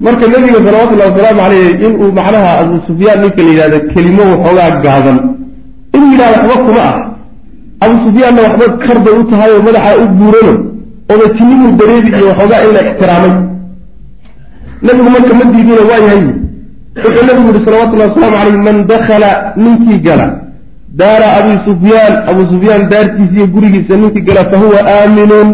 [0.00, 5.18] marka nebiga salawatullahi wasalaamu caleyh inuu macnaha abuu sufyaan ninka la yidhahda kelimo waxoogaa gaaban.
[5.94, 6.96] Inuu yidhahda waxba kuma ah.
[7.84, 10.54] Abuu sufyaanna waxba karbay u tahay oo madaxaa u buurano
[11.12, 13.34] odatinimu dareedi iyo waxoogaa in la ixtiraamay.
[14.84, 16.22] Nebigu marka ma diidina waa yahay.
[17.04, 19.30] Wuxuu nebigu yihi salawatullahi wasalaamu caleyh man dakhala
[19.62, 20.26] ninkii gala
[21.00, 25.48] daara abi sufyaan abuu sufyaan daartiisa iyo gurigiisa ninkii gala fahuwa aaminun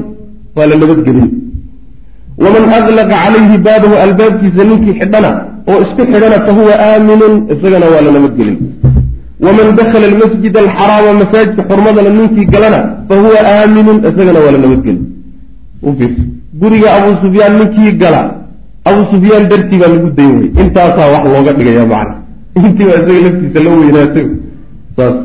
[0.57, 1.29] waa la nabadgelin
[2.45, 5.31] waman adlaqa calayhi baabahu albaabkiisa ninkii xidhana
[5.71, 8.59] oo isku xidhana fahuwa aaminun isagana waa la nabadgelin
[9.47, 15.01] waman dakhala almasjid alxaraama masaajidka xurmadana ninkii galana fahuwa aaminun isagana waa la nabadgelin
[16.61, 18.23] guriga abuu sufyaan ninkii gala
[18.89, 22.15] abuu sufyaan dartii baa lagu dayn wey intaasaa wax looga dhigaya macna
[22.67, 24.27] intiibaa isaga laftiisa la weynaatay
[24.97, 25.17] saas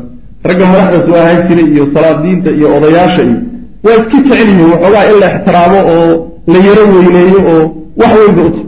[0.48, 3.38] ragga madaxda soo ahaan jiray iyo salaadiinta iyo odayaasha iyo
[3.84, 7.64] waa iska jecel yihiin waxoogaa in la ixtiraamo oo la yaro weyneeyo oo
[8.00, 8.62] wax weynba uta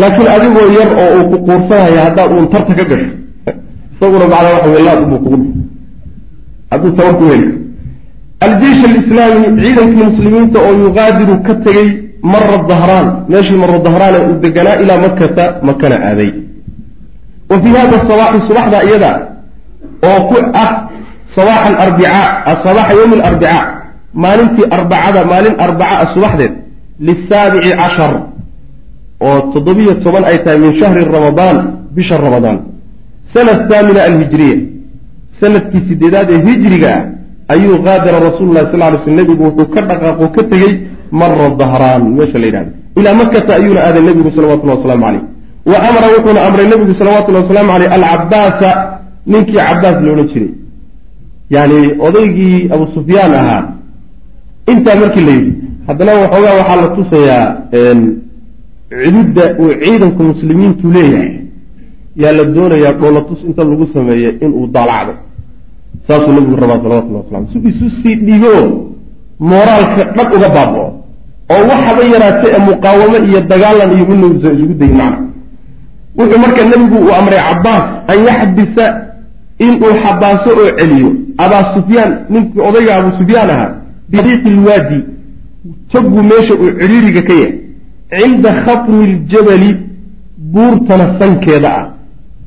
[0.00, 3.10] laakiin adigoo yar oo uu ku quursanaya haddaad uun tarta ka gasho
[3.94, 5.46] isaguna macnaa waxa wey laad ubuu kugu
[6.70, 7.48] hadduu tabar ku heli.
[8.46, 11.88] Aljeish alislaami ciidankii muslimiinta oo yuqaadiru ka tegey
[12.32, 16.30] mara dahraan meeshii mara dahraan ee uu deganaa ilaa makata makana aaday.
[17.50, 19.10] Wa fii hada sabaaxi subaxda iyada
[20.08, 20.70] oo ku ah
[21.36, 22.26] sabaax alarbicaa
[22.64, 23.62] sabaaxa yowmi alarbicaa
[24.22, 26.52] maalintii arbacada maalin arbaca a subaxdeed
[27.00, 28.12] lisaabici cashar
[29.20, 31.56] oo toddobiyo toban ay tahay min shahri ramadaan
[31.96, 32.58] bisha ramadaan
[33.34, 34.56] sanad thaamina alhijriya
[35.40, 37.02] sannadkii sideedaad ee hijriga ah
[37.54, 40.72] ayuu qaadara rasuulu lahi sal ly sl nebigu wuxuu ka dhaqaaqo ka tegey
[41.20, 45.22] mara dahraan meesha la yidhahdo ilaa makata ayuuna aaday nebigu salawatullahi wasalaamu caleyh
[45.72, 48.70] wa amara wuxuuna amray nabigu salawatullahi wasalaamu caleyh alcabaasa
[49.32, 50.50] ninkii cabaas loodhan jiray
[51.50, 53.62] yani odaygii abu sufyaan ahaa
[54.72, 55.52] intaa markii la yidhi
[55.86, 57.46] haddana waxoogaa waxaa la tusayaa
[59.04, 61.32] cididda uu ciidanku muslimiintu leeyahay
[62.16, 65.14] yaa la doonayaa dhoolatus inta lagu sameeya inuu daalacdo.
[66.08, 68.54] Saasuu nabigu rabaa salawatullahi wasalam si isu sii dhigo
[69.38, 70.88] mooraalka dhab uga baabao
[71.54, 75.18] oo waxaba yaraate ee muqaawamo iyo dagaalan iyo midna isugu dayin macna
[76.18, 78.84] wuxuu marka nebigu uu amray cabaas an yaxbisa
[79.58, 81.10] inuu xabaaso oo celiyo.
[81.38, 83.70] Abaa sufyaan ninkii odayga abu sufyaan ahaa
[84.10, 84.98] biriiqi lwaadi
[85.92, 87.54] togu meesha uu cidhiiriga ka yahay.
[88.18, 89.70] Cinda khatmi ljabali
[90.54, 91.86] buurtana sankeeda ah.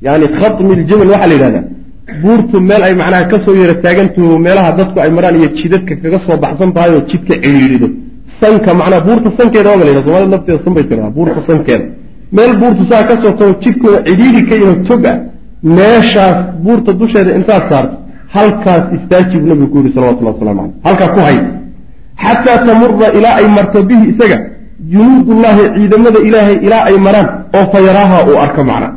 [0.05, 1.65] Yani khatmi ljabal waxaa la yidhahdaa
[2.24, 6.20] buurtu meel ay macnaha ka soo yara taagantaho meelaha dadku ay maraan iyo jidadka kaga
[6.26, 7.88] soo baxsan tahay oo jidka cidhiirido
[8.41, 11.86] sanka macnaha buurta sankeeda waa la yidhahda somalida lafteeda san bay tiraa buurta sankeeda.
[12.36, 15.18] Meel buurtu saa ka soo tago jidkooda cidhiiri ka yaho tog ah.
[15.78, 17.95] Meeshaas buurta dusheeda intaad saarto
[18.36, 20.76] halkaas istaaji buu nabigu ku yihi salawatullah waslamu caleyh.
[20.88, 21.38] Halkaa ku hay
[22.24, 24.38] xataa tamura ilaa ay marto bihi isaga
[24.93, 28.89] junuudullahi ciidamada ilaahay ilaa ay maraan oo fa yaraaha uu arko macna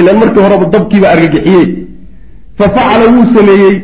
[0.00, 1.66] ilan markii horeba dabkiiba argagixiyey
[2.58, 3.74] fa facala wuu sameeyey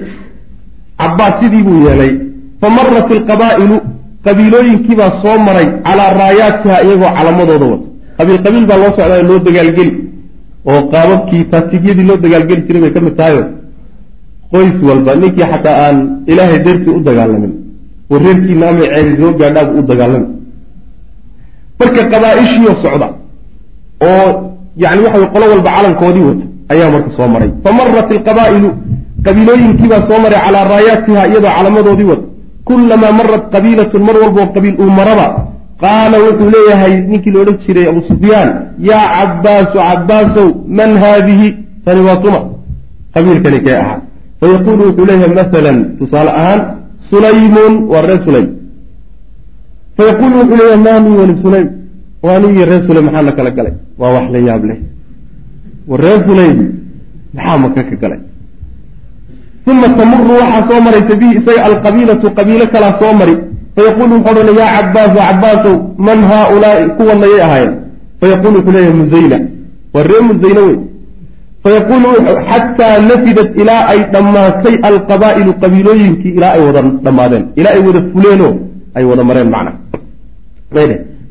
[1.01, 2.13] cabaas sidii buu yeelay
[2.61, 3.77] fa marat ilqabaa'ilu
[4.27, 7.87] qabiilooyinkiibaa soo maray calaa raayaatiha iyagoo calamadooda wata
[8.19, 9.93] qabiil qabiil baa loo socdaa loo dagaalgeli
[10.71, 13.43] oo qaababkii faatigyadii loo dagaalgeli jiray bay ka mid tahayo
[14.53, 15.97] qoys walba ninkii xataa aan
[16.33, 17.53] ilaahay dartii u dagaalamin
[18.13, 20.29] oo reerkiina amay ceeri soo gaadhaabu u dagaalami
[21.81, 23.07] marka qabaa-ishiioo socda
[24.09, 24.29] oo
[24.83, 27.51] yani waxa way qolo walba calankoodii wata ayaa marka soo maray.
[27.65, 28.71] Fa marat ilqabaa'ilu
[29.27, 32.27] qabiilooyinkiibaa soo maray calaa raayaatiha iyadoo calamadoodii wata.
[32.69, 35.27] Kulamaa marat qabiilatun mar walboo qabiil uu maraba
[35.83, 38.49] qaala wuxuu leeyahay ninkii la odhan jiray abu sufyaan
[38.89, 40.49] yaa cabaasu cabaasow
[40.79, 41.49] man haadihi?
[41.85, 42.41] Tani waa tuma.
[43.15, 43.99] Qabiilkani kee ahaa?
[44.41, 46.61] Fayaquulu wuxuu leeyahay masalan tusaale ahaan
[47.11, 48.49] sulaymun waa reer sulaym.
[49.97, 51.69] Fayaquulu wuxuu leeyahay maanii wali sulaym.
[52.23, 53.73] Waanigii reer sulaym maxaa na kala galay?
[53.99, 54.79] Waa wax la yaab leh.
[55.91, 56.59] Wa reer sulaym
[57.35, 58.21] maxaa maka ka galay?
[59.67, 63.35] Uma tamuru waxaa soo maraysa bihi isaga alqabiilatu qabiilo kalaa soo mari.
[63.77, 65.77] Fayaqulu wuxuu odhanay yaa cabaasu cabaasow
[66.07, 66.85] man haaulaai?
[66.99, 67.75] Kuwanayay ahaayeen.
[68.21, 69.39] Fayaqulu wuxuu leeyahay musayna
[69.95, 70.77] waa reer musayne wey
[71.67, 72.11] fayaqulu
[72.51, 78.53] xataa nafidat ilaa ay dhammaatay alqabaa'ilu qabiilooyinkii ilaa ay wada dhammaadeen ilaa ay wada fuleenoo
[78.99, 79.73] ay wada mareen macna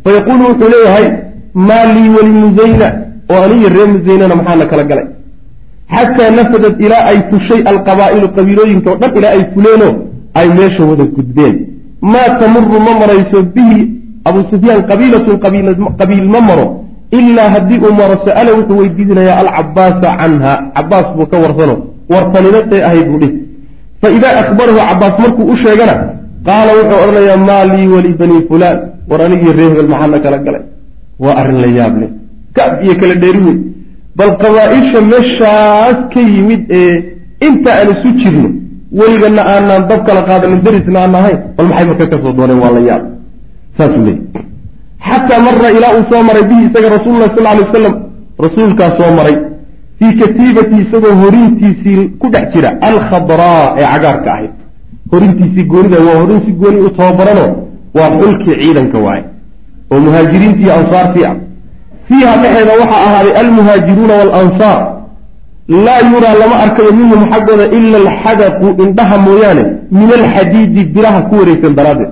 [0.05, 1.07] fayaqulu wuxuu leeyahay
[1.67, 2.87] maa lii wali musayna
[3.33, 5.07] oo aniyo reer musaynana maxaana kala galay
[5.95, 9.93] xataa nafadat ilaa ay fushay alqabaa'ilu qabiilooyinka o dhan ilaa ay fuleenoo
[10.39, 11.55] ay meesha wada gudbeen
[12.13, 13.79] maa tamuru ma marayso bihi
[14.29, 15.39] abu sufyaan qabiilatun
[16.01, 16.67] qabiil ma maro
[17.19, 21.75] ilaa haddii uu maro sa'ala wuxuu weydiinayaa alcabaasa canha cabaas buu ka warsano
[22.13, 23.33] wartaninaday ahayd buu dhihi
[24.01, 25.95] fa idaa akhbarahu cabaas markuu u sheegana
[26.47, 28.77] qaala wuxuu odhanayaa maa lii wali banii fulaan
[29.09, 30.63] war anigii ree hebel maxaana kala galay
[31.23, 32.11] waa arrin la yaab leh
[32.57, 33.57] kaab iyo kala dheeri wey
[34.19, 36.93] bal qabaa-isha meeshaas ka yimid ee
[37.47, 38.49] inta aan isu jirno
[38.99, 42.73] weligana aanaan dab kala qaadanin darisna aan ahayn bal maxay marka ka soo dooneen waa
[42.77, 43.03] la yaab
[43.77, 44.21] saasuu leeyay
[45.09, 47.95] xataa mara ilaa uu soo maray bihi isaga rasuululah sal alay wasalam
[48.45, 49.35] rasuulkaa soo maray
[49.99, 54.51] fii katiibati isagoo horintiisii ku dhex jira alkhadraa ee cagaarka ahayd
[55.11, 57.45] horintiisii goonida waa horin si gooni u tababarano
[57.97, 59.23] waa xulkii ciidanka waaye
[59.91, 61.35] oo muhaajiriintii ansaartii ah
[62.07, 64.79] fiiha dhexeeda waxaa ahaaday almuhaajiruuna waalansaar
[65.85, 69.63] laa yuraa lama arkayo minhum xaggooda ila alxadaqu indhaha mooyaane
[69.99, 72.11] min alxadiidi biraha ku wareegsan daraaddeed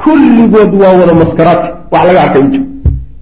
[0.00, 2.60] kulligood waa wada maskaraadka wax laga arkay uja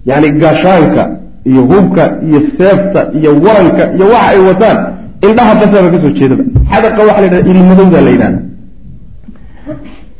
[0.09, 1.03] yacni gaashaanka
[1.49, 4.77] iyo hubka iyo seefta iyo waranka iyo waxa ay wataan
[5.27, 6.43] indhaha basaba ka soo jeedaba.
[6.71, 8.39] Xadaqa waxa la yidhahda ilmadowda la yidhahda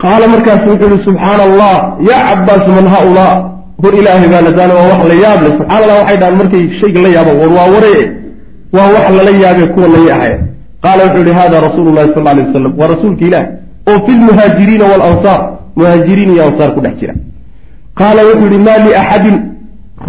[0.02, 1.76] qaala markaasu wuxuu yihi subxaana allah
[2.10, 3.34] yaa cabaas man haulaa
[3.84, 5.52] hor ilaahay baa nadaana waa wax la yaab leh.
[5.58, 8.04] Subxana allah waxay dhahaan markay shayga la yaabaan war waa waree.
[8.76, 10.34] Waa wax lala yaabee kuwa lay ahay
[10.84, 13.46] qaala wuxuu yihi hada rasuulu llahi sal alay wasalam waa rasuulka ilaah
[13.90, 15.42] oo fi lmuhaajiriina waalansaar
[15.78, 17.14] muhaajiriin iyo ansaar ku dhex jira.
[18.00, 19.38] Qaala wuxuu yihi maa liaxadin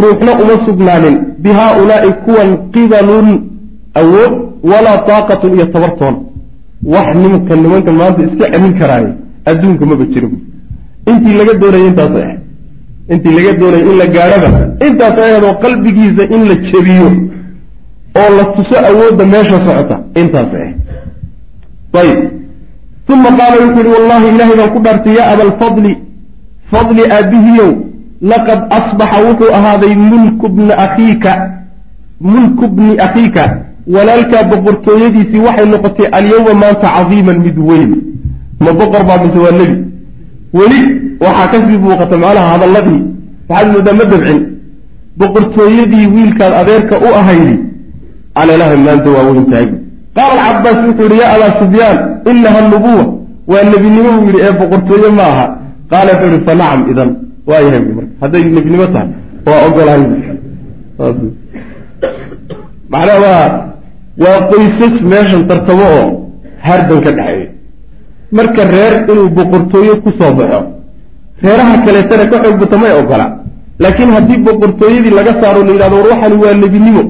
[0.01, 1.17] ruuxna uma sugnaanin.
[1.43, 3.29] Bi haaulaai kuwan qibalun
[4.01, 4.33] awood
[4.71, 6.15] walaa taaqatun iyo tabartoon
[6.95, 9.11] wax nimanka nimanka maanta iska celin karaaye
[9.51, 10.29] adduunka maba jiro.
[11.11, 12.41] Intii laga doonaya intaas ahayd.
[13.13, 14.49] Intii laga doonaya in la gaadhaba
[14.87, 17.09] intaas ayadoo qalbigiisa in la jebiyo
[18.21, 20.77] oo la tuso awoodda meesha socota intaas ahayd.
[22.01, 22.19] Ayib
[23.09, 25.93] uma qaala wuxuu yihi wallahi ilahay baan ku dhaartay yaa abalfadli
[26.73, 27.71] fadli aabihiyow
[28.23, 31.33] laqad asbaxa wuxuu ahaaday mulku bna akhiika
[32.21, 33.45] mulku bni akhiika
[33.95, 37.91] walaalkaa boqortooyadiisii waxay noqotay alyawma maanta cadiiman mid weyn
[38.61, 39.77] ma boqor baa mise waa nebi
[40.59, 40.81] weli
[41.21, 43.03] waxaa ka sii muuqata macnaha hadalladii
[43.49, 44.41] waxaad moodaa ma dabcin
[45.19, 47.59] boqortooyadii wiilkaad adeerka u ahaydi
[48.35, 49.69] alelaha maanta waa weyn tahay
[50.17, 51.99] qaala alcabaas wuxuu yihi yaa abaa sufyaan
[52.31, 53.05] inaha nubuwa
[53.53, 55.45] waa nebinimo buu yidhi ee boqortooye ma aha
[55.91, 57.11] qaala wuxuu yihi fa nacam idan
[57.49, 59.09] waa yahay marka hadday nebinimo tahay
[59.47, 60.03] waa ogolahay
[62.93, 63.47] macnaha waa
[64.25, 66.09] waa qoysas meeshan tartamo oo
[66.69, 67.51] hardan ka dhexeeyo
[68.37, 70.61] marka reer inuu boqortooye ku soo baxo
[71.45, 73.27] reeraha kaleetana ka xoog bata may ogola
[73.83, 77.03] laakiin haddii boqortooyadii laga saaro la yidhahdo war waxani waa nebinimo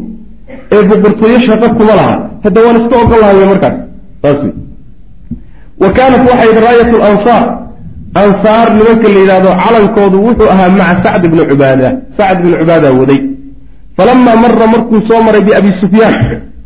[0.75, 3.77] ee boqortooye shaqo kuma laha hadda waan iska ogol markaas
[4.23, 4.53] saas wey
[5.83, 7.45] wa kaanat waxay raayat lansaar
[8.23, 11.89] ansaar nimanka la yidhahdo calankoodu wuxuu ahaa maca sacd bni cubaada.
[12.19, 13.21] Sacd bni cubaada waday.
[13.97, 16.15] Falamaa mara markuu soo maray biabi sufyaan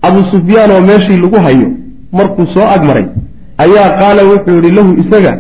[0.02, 1.68] abu sufyaan oo meeshii lagu hayo
[2.12, 3.06] markuu soo agmaray
[3.64, 5.32] ayaa qaala wuxuu yihi lahu isaga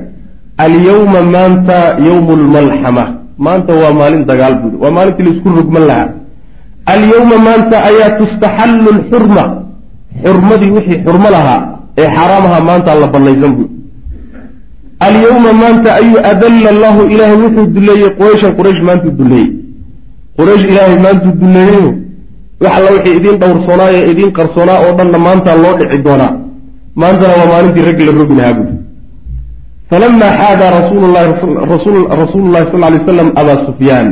[0.64, 3.04] alyawma maanta yawmu lmalxama
[3.38, 6.08] maanta waa maalin dagaal buui waa maalintii la isku rogman lahaa.
[6.94, 9.44] Alyawma maanta ayaa tustaxallu lxurma.
[10.24, 13.68] Xurmadii wixii xurmo lahaa ee xaaraam ahaa maanta la banaysan buui
[15.06, 19.48] alyawma maanta ayuu adalla allahu ilaahay wuxuu duleeyey qurayshan quraysh maantuu duleeyey
[20.38, 21.94] quraysh ilaahay maantuu duleeyeyo
[22.60, 26.32] wax alla wixii idiin dhowrsoonaayo idiin qarsoonaa oo dhanna maantaa loo dhici doonaa.
[27.00, 28.74] Maantana waa maalintii raggi la rogi lahaa buui
[29.90, 31.32] falama xaada rasuulu llahi
[32.72, 34.08] sal lay slam abaa sufyaan.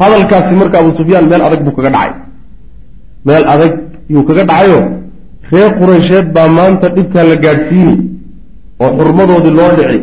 [0.00, 2.12] Hadalkaasi marka abu sufyaan meel adag buu kaga dhacay.
[3.24, 3.72] Meel adag
[4.12, 4.78] yuu kaga dhacayo
[5.52, 7.94] reer quraysheed baa maanta dhibkaa la gaadhsiini
[8.84, 9.98] oo xurmadoodii loo dhici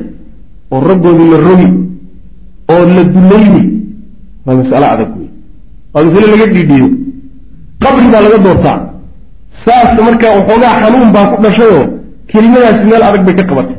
[0.71, 1.69] oo raggoodii la rogi
[2.73, 3.63] oo la dulayni.
[4.45, 5.29] Waa masalo adag wey
[5.93, 6.87] waa masale laga dhiidhiyo.
[7.83, 8.79] Qabri baa laga doortaa.
[9.65, 11.85] Saas marka waxoogaa xanuun baa ku dhashayoo
[12.31, 13.77] kelimadaasi meel adag bay ka qabatay.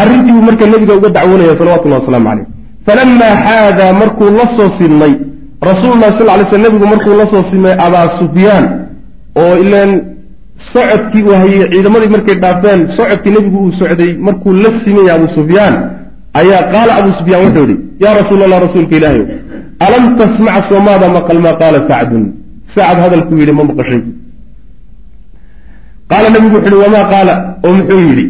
[0.00, 2.46] Arrintii buu marka nebiga uga dacwoonaya salawatullahi wasalaamu caleyh
[2.86, 5.12] falamaa xaadaa markuu la soo sinmay
[5.70, 8.64] rasuulullahi sal lay sl nebigu markuu la soo sinmay abaa sufyaan
[9.42, 9.90] oo ilaan
[10.72, 15.74] socodkii uu hayey ciidamadii markay dhaafeen socodkii nebigu uu socday markuu la simaya abu sufyaan
[16.40, 19.26] ayaa qaala abu sufyaan wuxuu yihi yaa rasuul allah rasuulka ilaahayow
[19.86, 22.24] alam tasmac soomaada maqal maa qaala sacdun?
[22.74, 24.00] Sacad hadalkuu yidhi ma maqashay.
[26.10, 27.34] Qaala nebigu wuxu uhi wamaa qaala?
[27.66, 28.24] Oo muxuu yidhi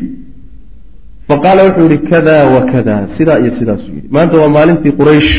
[1.29, 4.09] faqaala wuxuu yihi kada wa kada sidaa iyo sidaasuu yidhi.
[4.15, 5.31] Maanta waa maalintii quraysh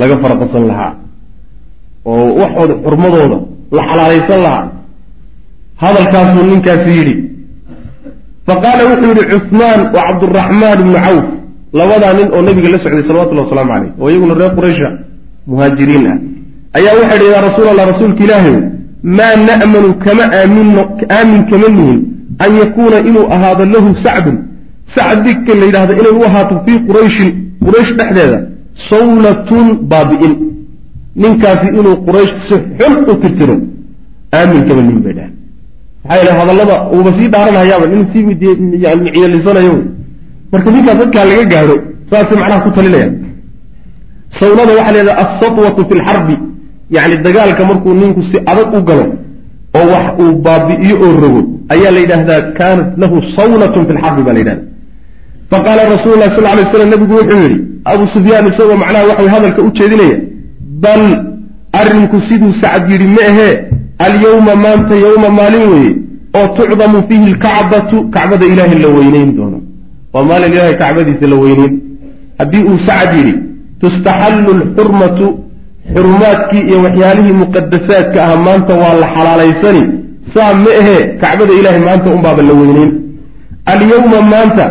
[0.00, 0.92] laga faraqasan lahaa
[2.10, 3.38] oo waxooda xurmadooda
[3.76, 4.64] la xalaalaysan lahaa
[5.84, 7.14] hadalkaasuu ninkaasi yidhi.
[8.46, 11.24] Faqaala wuxuu yidhi cusmaan wa cabduraxmaan ibnu cawf.
[11.78, 14.88] Labadaa nin oo nabiga la socday salawatullahi wasalaamu caleyh oo iyaguna reer quraysha
[15.50, 16.16] muhaajiriin ah.
[16.78, 18.60] Ayaa waxay idhi yaa rasuul allah rasuulka ilaahayow
[19.18, 20.82] maa na'manu kama aamino
[21.16, 21.98] aamin kama nihin
[22.44, 24.36] an yakuuna inuu ahaado lahu sacdun.
[24.96, 27.30] Sacdika la yidhahdo inay u ahaato fii qurayshin
[27.64, 28.38] quraysh dhexdeeda
[28.90, 30.34] sawlatun baabi'in.
[31.22, 33.56] Ninkaasi inuu quraysh si xun u tirtiro
[34.38, 35.32] aamin kama nihin bay dhahan
[36.04, 39.74] maxaa yeele hadallada uuba sii dhaaranhayaaba nin sii miciyalisanayo
[40.52, 41.76] marka ninkaas dadkaa laga gaadho
[42.10, 43.08] saasay macnaha ku talinaya
[44.40, 46.36] sawnada waxaa leedaha alsatwatu fi lxarbi
[46.96, 49.04] yacni dagaalka markuu ninku si adag u galo
[49.78, 51.42] oo wax uu baabi'iyo oo rogo
[51.74, 54.62] ayaa la yidhaahdaa kaanat lahu sawnatun fi lxarbi baa la yidhahda
[55.50, 57.58] faqaala rasulu lah sal lay slam nabigu wuxuu yidhi
[57.92, 60.16] abu sufyaan isagoo macnaha waxay hadalka u jeedinaya
[60.84, 61.04] bal
[61.80, 63.54] arrinku siduu sacad yidhi ma ahee
[64.06, 65.92] alyawma maanta yowma maalin weeye
[66.38, 69.58] oo tucdamu fiihi lkacbatu kacbada ilaahay la weyneyn doono.
[70.12, 71.72] Waa maalin ilahay kacbadiisa la weyneyn.
[72.38, 73.34] Haddii uu sacad yidhi
[73.80, 75.26] tustaxallu lxurmatu
[75.94, 79.82] xurumaadkii iyo waxyaalihii muqadasaadka ah maanta waa la xalaalaysani.
[80.34, 82.90] Saa ma ahee kacbada ilaahay maanta unbaaba la weyneyn.
[83.72, 84.64] Alyawma maanta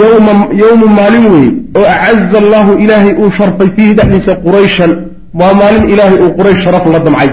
[0.00, 0.32] yowma
[0.62, 4.92] yowmu maalin weeye oo acaza allahu ilaahay uu sharfay fiihi dhexdiisa qurayshan
[5.40, 7.30] waa maalin ilaahay uu quraysh sharaf la damcay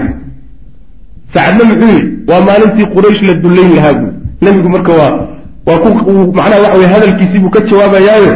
[1.34, 4.12] sacadna muxuu yidhi waa maalintii quraysh la dullayn lahaa buui
[4.44, 5.12] nebigu marka waa
[5.66, 5.88] waa ku
[6.38, 8.32] macnaha waxa weye hadalkiisii buu ka jawaabayaayo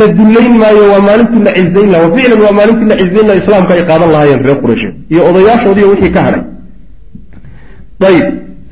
[0.00, 3.38] la dullayn maayo waa maalintii la cizayn laha wa ficlan waa maalintii la cizayn laha
[3.42, 6.42] islaamka ay qaadan lahaayeen reer quraysheed iyo odayaashoodiiyo wixii ka hadhay
[8.08, 8.26] ayib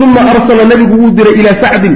[0.04, 1.94] uma arsala nebigu wuu diray ilaa sacdin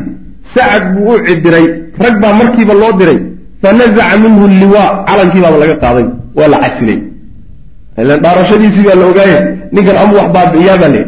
[0.54, 1.66] sacad buu u cidiray
[2.04, 3.18] rag baa markiiba loo diray
[3.62, 6.06] fanazaca minhu liwaa calankii baaba laga qaaday
[6.38, 6.98] waa la casilay
[8.02, 9.38] ilan dhaarashadiisii baa la ogaaye
[9.74, 11.00] ninkan ama wax baabi'iyaa baa le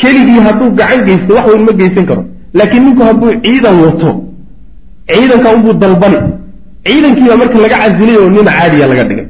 [0.00, 2.22] keligii hadduu gacan geysto wax weyn ma geysan karo.
[2.58, 4.10] Laakiin ninku hadduu ciidan wato
[5.12, 6.18] ciidanka unbuu dalbani.
[6.86, 9.26] Ciidankiibaa marka laga casilay oo nin caadiya laga dhigay.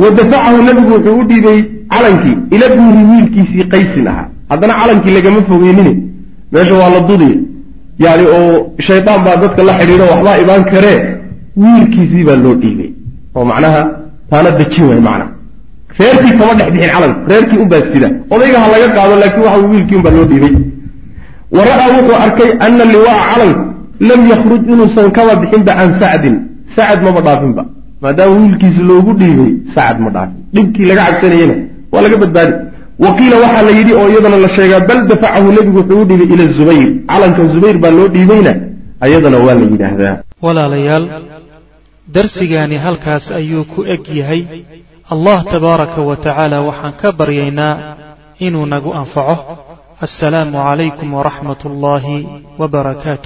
[0.00, 1.58] Wa dafacahu nebigu wuxuu u dhiibay
[1.92, 4.26] calankii ila bnihi wiilkiisii qaysin ahaa.
[4.50, 5.92] Haddana calankii lagama fogeynine.
[6.52, 7.36] Meesha waa la dudiya
[8.04, 10.98] yani oo shaydaan baa dadka la xidhiidho waxbaa ibaan karee?
[11.62, 12.90] Wiilkiisii baa loo dhiibay.
[13.34, 13.80] Oo macnaha
[14.30, 15.30] taana dejin waay macnaha
[16.00, 19.96] reerkii kama dhex bixin calanka reerkii unbaa sida odayga ha laga qaado laakiin waxa wiilkii
[20.00, 20.54] unbaa loo dhiibay
[21.56, 23.62] wa ra'aa wuxuu arkay ana liwaa calanku
[24.08, 26.36] lam yakruj inuusan kaba bixinba can sacdin.
[26.76, 27.62] Sacad maba dhaafinba.
[28.02, 30.38] Maadaama wiilkiisi loogu dhiibay sacad ma dhaafin.
[30.54, 31.54] Dhibkii laga cabsanayena
[31.92, 32.54] waa laga badbaadi.
[33.02, 36.28] Wa qiila waxaa la yidhi oo iyadana la sheegaa bal dafacahu nebigu wuxuu u dhiibay
[36.34, 36.88] ila zubayr.
[37.10, 38.52] Calanka zubayr baa loo dhiibayna
[39.04, 40.14] ayadana waa la yidhaahdaa.
[40.44, 41.04] Walaalayaal
[42.14, 44.42] darsigaani halkaas ayuu ku eg yahay
[45.10, 47.74] allah tabaaraka wa tacaala waxaan ka baryaynaa
[48.46, 49.36] inuu nagu anfaco.
[50.00, 52.16] Assalaamu calaykum waraxmat ullaahi
[52.60, 53.22] wbarakaatu